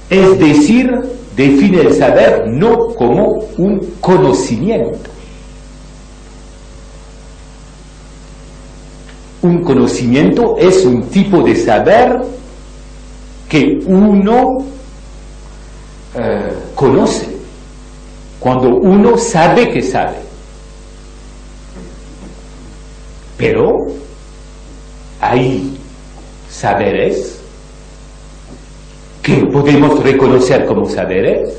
[0.08, 0.92] Es decir,
[1.34, 5.10] define el saber no como un conocimiento.
[9.40, 12.22] Un conocimiento es un tipo de saber
[13.48, 14.58] que uno
[16.14, 17.26] eh, conoce
[18.38, 20.16] cuando uno sabe que sabe.
[23.42, 23.88] Pero
[25.20, 25.76] hay
[26.48, 27.40] saberes
[29.20, 31.52] que podemos reconocer como saberes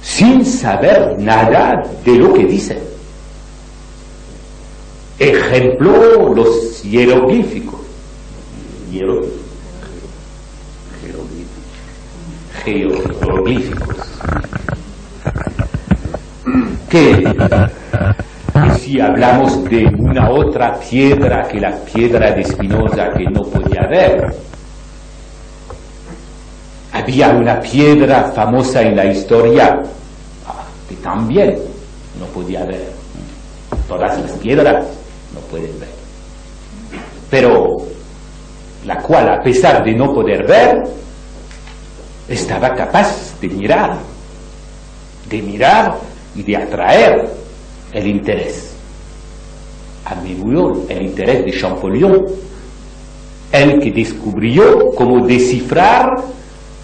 [0.00, 2.78] sin saber nada de lo que dicen.
[5.18, 7.80] Ejemplo, los hieroglíficos.
[12.64, 13.96] Jeroglíficos.
[16.88, 17.22] Que
[18.78, 24.34] si hablamos de una otra piedra que la piedra de Spinoza que no podía ver,
[26.92, 29.80] había una piedra famosa en la historia
[30.46, 31.58] ah, que también
[32.18, 32.92] no podía ver.
[33.88, 34.84] Todas las piedras
[35.34, 35.88] no pueden ver.
[37.30, 37.78] Pero
[38.84, 40.82] la cual, a pesar de no poder ver,
[42.28, 43.98] estaba capaz de mirar,
[45.28, 45.96] de mirar
[46.34, 47.39] y de atraer
[47.92, 48.74] el interés.
[50.04, 52.26] A menudo el interés de Champollion,
[53.52, 56.16] el que descubrió cómo descifrar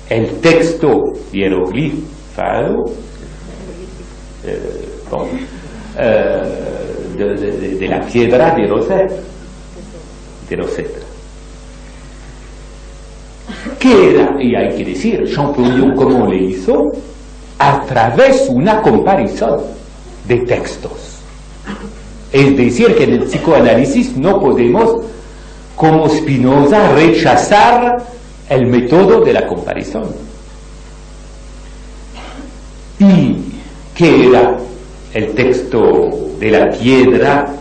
[0.09, 2.87] el texto hieroglifado
[4.45, 4.85] eh,
[5.99, 9.15] eh, de, la piedra de Rosetta.
[10.49, 10.99] De Rosetta.
[13.78, 14.37] ¿Qué era?
[14.41, 16.93] Y hay que decir, Champollion, ¿cómo le hizo?
[17.59, 19.76] A través de una comparación
[20.27, 21.16] de textos.
[22.32, 25.03] Es decir, que en el psicoanálisis no podemos,
[25.77, 28.05] como Spinoza, rechazar
[28.48, 30.05] el método de la comparación.
[32.98, 33.36] ¿Y
[33.94, 34.59] qué era
[35.15, 37.55] el texto de la piedra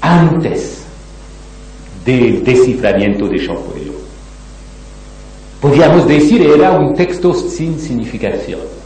[0.00, 0.82] antes
[2.04, 3.94] del desciframiento de Champollion?
[5.60, 8.79] Podríamos decir era un texto sin significación.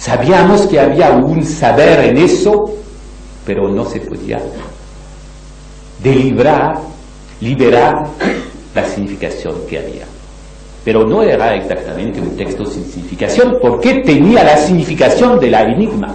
[0.00, 2.70] Sabíamos que había un saber en eso,
[3.44, 4.40] pero no se podía
[6.02, 6.78] deliberar,
[7.42, 8.06] liberar
[8.74, 10.06] la significación que había.
[10.86, 16.14] Pero no era exactamente un texto sin significación, porque tenía la significación de la enigma.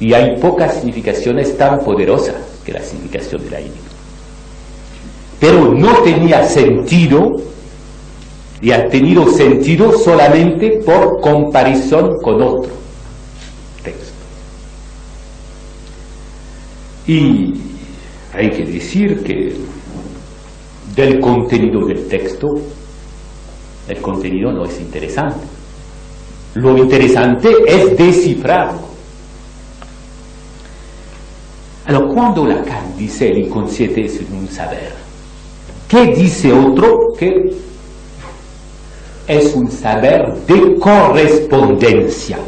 [0.00, 3.78] Y hay pocas significaciones tan poderosas que la significación de la enigma.
[5.38, 7.36] Pero no tenía sentido,
[8.62, 12.72] y ha tenido sentido solamente por comparación con otro
[13.82, 14.12] texto.
[17.08, 17.54] Y
[18.32, 19.56] hay que decir que
[20.94, 22.56] del contenido del texto,
[23.88, 25.44] el contenido no es interesante.
[26.54, 28.92] Lo interesante es descifrarlo.
[31.86, 34.92] Alors, cuando Lacan dice el inconsciente es un saber,
[35.88, 37.12] ¿qué dice otro?
[37.18, 37.71] Que
[39.26, 42.38] es un saber de correspondencia.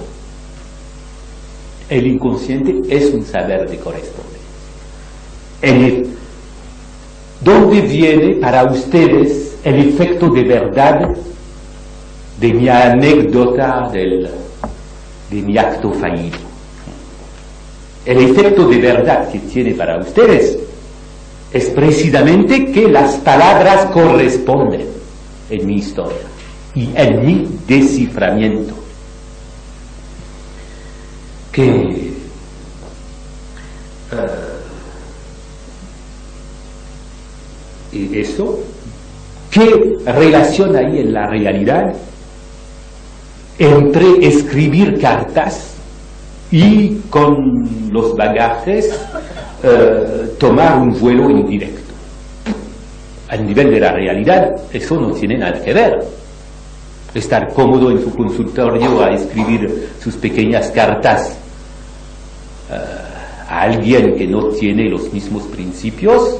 [1.88, 4.40] El inconsciente es un saber de correspondencia.
[5.62, 6.06] el
[7.40, 11.10] ¿Dónde viene para ustedes el efecto de verdad
[12.40, 14.30] de mi anécdota del,
[15.30, 16.38] de mi acto fallido?
[18.06, 20.59] El efecto de verdad que tiene para ustedes
[21.52, 24.86] es precisamente que las palabras corresponden
[25.51, 26.34] en mi historia
[26.74, 28.74] y en mi desciframiento.
[31.52, 32.12] Que
[34.12, 34.16] uh,
[37.92, 38.59] y eso
[39.55, 41.94] ¿Qué relación hay en la realidad
[43.56, 45.76] entre escribir cartas
[46.51, 48.98] y con los bagajes
[49.62, 51.94] eh, tomar un vuelo indirecto?
[53.28, 56.05] Al nivel de la realidad, eso no tiene nada que ver.
[57.15, 61.36] Estar cómodo en su consultorio a escribir sus pequeñas cartas
[62.70, 62.74] eh,
[63.49, 66.39] a alguien que no tiene los mismos principios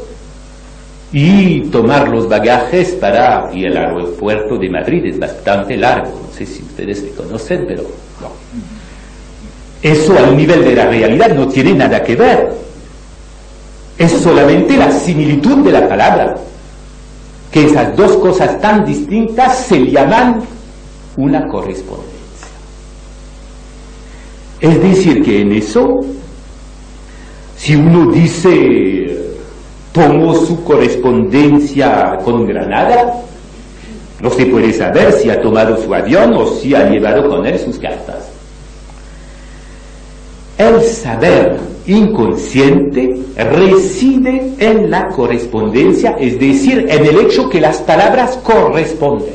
[1.17, 6.11] y tomar los bagajes para ir al aeropuerto de Madrid es bastante largo.
[6.27, 7.85] No sé si ustedes le conocen, pero
[8.21, 8.33] no.
[9.81, 12.53] Eso al nivel de la realidad no tiene nada que ver.
[13.97, 16.35] Es solamente la similitud de la palabra.
[17.53, 20.43] Que esas dos cosas tan distintas se llaman
[21.17, 22.13] una correspondencia.
[24.61, 26.01] Es decir, que en eso,
[27.57, 29.05] si uno dice
[29.95, 33.15] tomó su correspondencia con Granada,
[34.21, 37.59] no se puede saber si ha tomado su avión o si ha llevado con él
[37.61, 38.29] sus cartas.
[40.59, 48.37] El saber inconsciente reside en la correspondencia, es decir, en el hecho que las palabras
[48.43, 49.35] corresponden.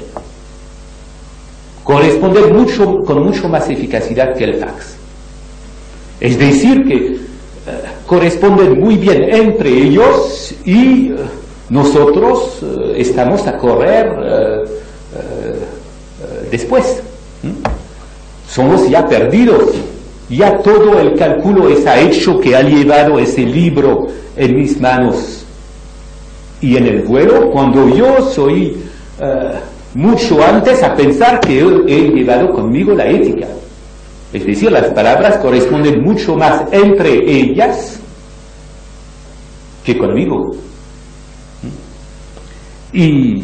[1.90, 4.94] Corresponden mucho, con mucho más eficacidad que el fax.
[6.20, 7.18] Es decir, que
[8.06, 11.16] corresponden muy bien entre ellos y eh,
[11.70, 14.66] nosotros eh, estamos a correr eh,
[16.52, 17.02] después.
[18.48, 19.74] Somos ya perdidos.
[20.30, 24.06] Ya todo el cálculo está hecho que ha llevado ese libro
[24.38, 25.44] en mis manos.
[26.62, 28.78] Y en el vuelo, cuando yo soy
[29.94, 33.48] mucho antes a pensar que he llevado conmigo la ética.
[34.32, 38.00] Es decir, las palabras corresponden mucho más entre ellas
[39.84, 40.56] que conmigo.
[42.94, 43.44] Y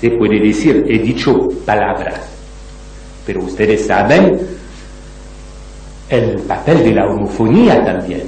[0.00, 2.20] se puede decir, he dicho palabras,
[3.26, 4.40] pero ustedes saben
[6.08, 8.22] el papel de la homofonía también.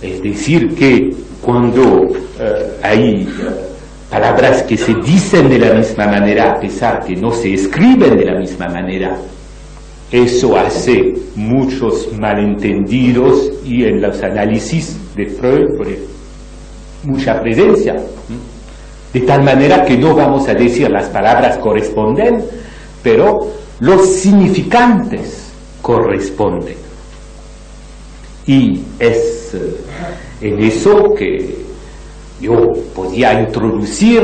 [0.00, 3.28] Es decir, que cuando eh, hay
[4.12, 8.26] palabras que se dicen de la misma manera, a pesar que no se escriben de
[8.26, 9.16] la misma manera,
[10.10, 15.70] eso hace muchos malentendidos y en los análisis de Freud
[17.04, 17.96] mucha presencia.
[19.14, 22.44] De tal manera que no vamos a decir las palabras corresponden,
[23.02, 26.76] pero los significantes corresponden.
[28.46, 29.76] Y es eh,
[30.42, 31.61] en eso que
[32.42, 34.20] yo podía introducir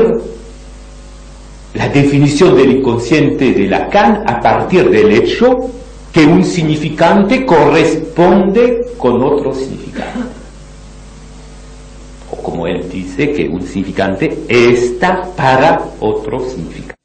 [1.73, 5.69] la definición del inconsciente de Lacan a partir del hecho
[6.11, 10.19] que un significante corresponde con otro significante.
[12.31, 16.98] O como él dice que un significante está para otro significante.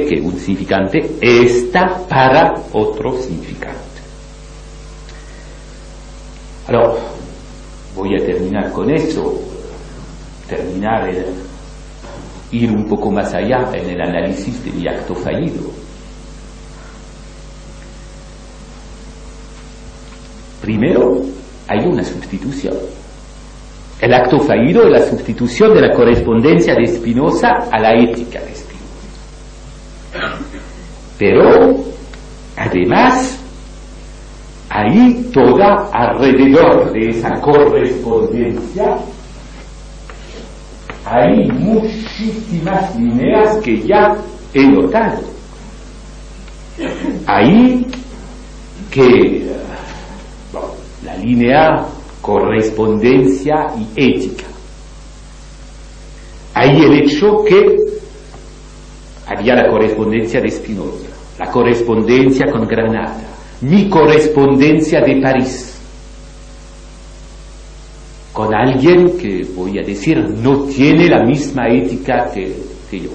[0.00, 3.78] Que un significante está para otro significante.
[6.66, 6.94] Ahora,
[7.94, 9.40] voy a terminar con eso,
[10.48, 11.26] terminar el,
[12.50, 15.62] ir un poco más allá en el análisis de mi acto fallido.
[20.60, 21.20] Primero,
[21.68, 22.74] hay una sustitución.
[24.00, 28.63] El acto fallido es la sustitución de la correspondencia de Spinoza a la ética de
[31.18, 31.76] pero,
[32.56, 33.38] además,
[34.68, 38.96] ahí toda alrededor de esa correspondencia
[41.04, 44.16] hay muchísimas líneas que ya
[44.54, 45.22] he notado.
[47.26, 47.86] Ahí
[48.90, 49.46] que
[51.04, 51.84] la línea
[52.22, 54.46] correspondencia y ética.
[56.54, 57.83] Ahí el hecho que
[59.26, 63.16] había la correspondencia de Spinoza, la correspondencia con Granada,
[63.62, 65.80] mi correspondencia de París,
[68.32, 73.10] con alguien que, voy a decir, no tiene la misma ética que, yo.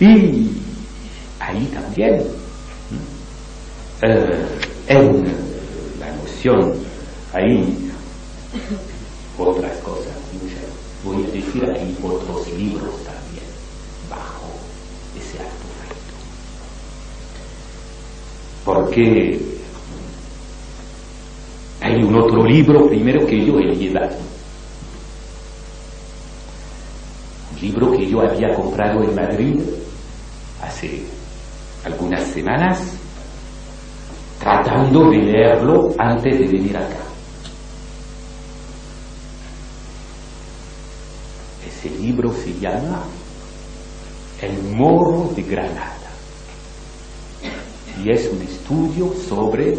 [0.00, 0.50] Y
[1.40, 2.22] ahí también,
[4.02, 4.46] eh,
[4.86, 5.24] en
[5.98, 6.72] la noción,
[7.32, 7.90] ahí
[9.38, 10.07] otras cosas
[11.08, 13.44] voy a decir, hay otros libros también
[14.08, 14.46] bajo
[15.16, 15.68] ese acto
[18.68, 19.40] porque
[21.80, 24.14] hay un otro libro primero que yo he llevado.
[27.54, 29.60] Un libro que yo había comprado en Madrid
[30.62, 31.02] hace
[31.82, 32.78] algunas semanas,
[34.38, 37.07] tratando de leerlo antes de venir acá.
[41.78, 43.04] Ese libro se llama
[44.42, 45.94] El Moro de Granada
[48.04, 49.76] y es un estudio sobre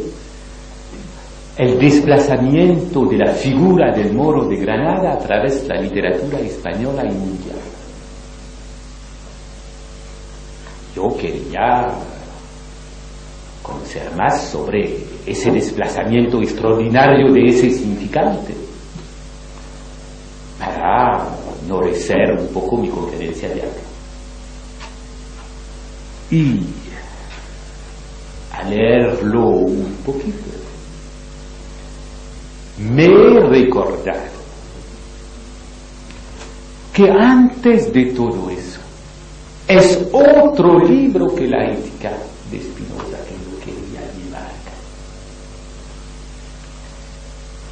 [1.57, 7.03] el desplazamiento de la figura del moro de Granada a través de la literatura española
[7.03, 7.57] y mundial.
[10.95, 11.87] Yo quería
[13.61, 18.55] conocer más sobre ese desplazamiento extraordinario de ese significante
[20.59, 21.38] para
[21.77, 23.81] un poco mi conferencia de acá.
[26.31, 26.65] Y
[28.51, 30.37] a leerlo un poquito,
[32.77, 34.39] me he recordado
[36.93, 38.79] que antes de todo eso
[39.67, 42.11] es otro libro que la ética
[42.51, 44.49] de Spinoza que yo quería llevar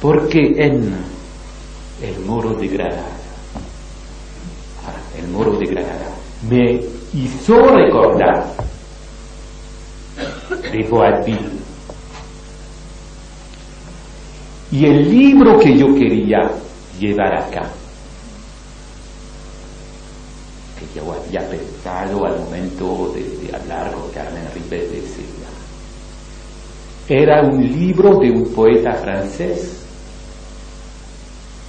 [0.00, 0.94] Porque en
[2.02, 3.17] el moro de Granada,
[5.18, 6.08] el moro de Granada,
[6.48, 6.80] me
[7.12, 8.46] hizo recordar
[10.72, 11.58] de Boabdil
[14.70, 16.50] y el libro que yo quería
[16.98, 17.62] llevar acá,
[20.78, 25.48] que yo había pensado al momento de, hablar con Carmen Ribet de Silva,
[27.08, 29.82] era un libro de un poeta francés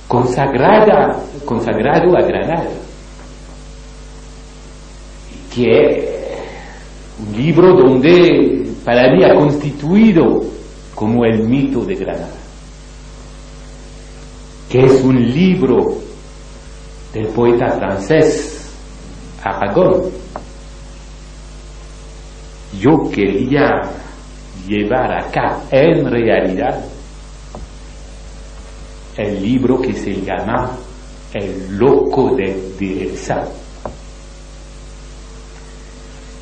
[0.07, 2.69] consagrada, consagrado a Granada,
[5.53, 6.09] que
[7.19, 10.43] un libro donde para mí ha constituido
[10.95, 12.39] como el mito de Granada
[14.69, 15.95] que es un libro
[17.11, 18.59] del poeta francés
[19.43, 20.03] Aragon.
[22.79, 23.81] Yo quería
[24.67, 26.85] llevar acá en realidad
[29.17, 30.77] el libro que se llama
[31.33, 33.43] El loco de Direza.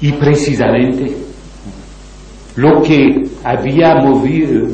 [0.01, 1.15] Y precisamente
[2.55, 4.67] lo que había movido,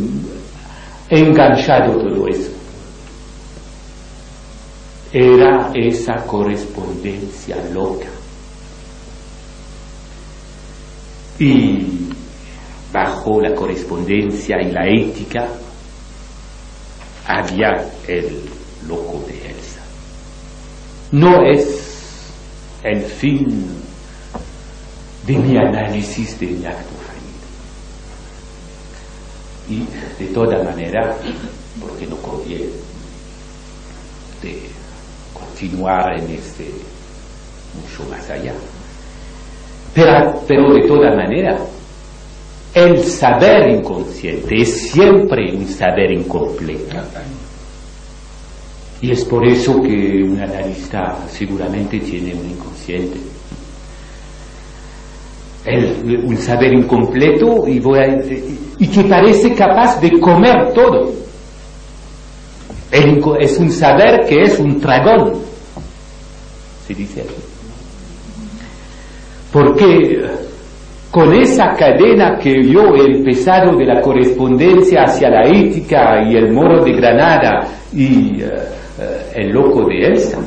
[1.10, 2.52] enganchado todo eso,
[5.12, 8.08] era esa correspondencia loca.
[11.40, 12.10] Y
[12.92, 15.48] bajo la correspondencia y la ética
[17.28, 18.44] había el
[18.88, 19.82] loco de Elsa.
[21.12, 22.32] No es
[22.84, 23.83] el fin
[25.26, 27.44] de mi análisis de mi acto fallido.
[29.70, 31.16] Y de toda manera,
[31.80, 32.66] porque no conviene
[34.42, 34.62] de
[35.34, 36.66] continuar en este
[37.74, 38.54] mucho más allá.
[39.94, 41.58] Pero, pero de toda manera,
[42.74, 46.98] el saber inconsciente es siempre un saber incompleto.
[49.02, 53.20] Y es por eso que un analista seguramente tiene un inconsciente.
[55.66, 61.12] Un saber incompleto y, que parece capaz de comer todo.
[63.40, 65.54] es un saber que es un dragón
[66.88, 67.34] se dice aquí.
[69.52, 70.22] Porque
[71.12, 76.52] con esa cadena que yo he empezado de la correspondencia hacia la ética y el
[76.52, 78.50] moro de Granada y eh,
[79.00, 80.40] eh, el loco de Elsa,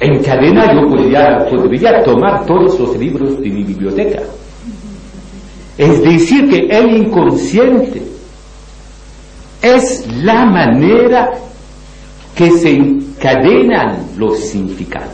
[0.00, 4.22] en cadena yo podría, tomar todos los libros de mi biblioteca.
[5.76, 8.02] Es decir, que el inconsciente
[9.60, 11.30] es la manera
[12.34, 15.10] que se encadenan los significantes.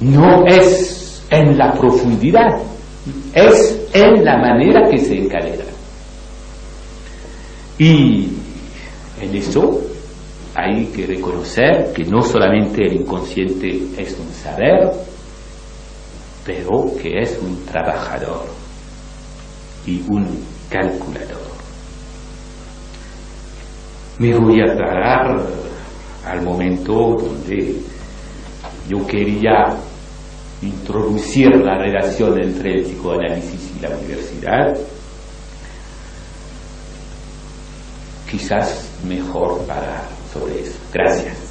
[0.00, 2.58] No es en la profundidad,
[3.34, 5.66] es en la manera que se encadenan.
[7.78, 8.28] Y
[9.20, 9.80] en eso
[10.56, 14.90] hay que reconocer que no solamente el inconsciente es un saber,
[16.46, 18.46] pero que es un trabajador
[19.86, 20.26] y un
[20.70, 21.42] calculador.
[24.18, 25.46] Me voy a parar
[26.24, 27.76] al momento donde
[28.88, 29.76] yo quería
[30.62, 34.74] introducir la relación entre el psicoanálisis y la universidad,
[38.30, 40.78] quizás mejor para sobre eso.
[40.92, 41.45] Gracias.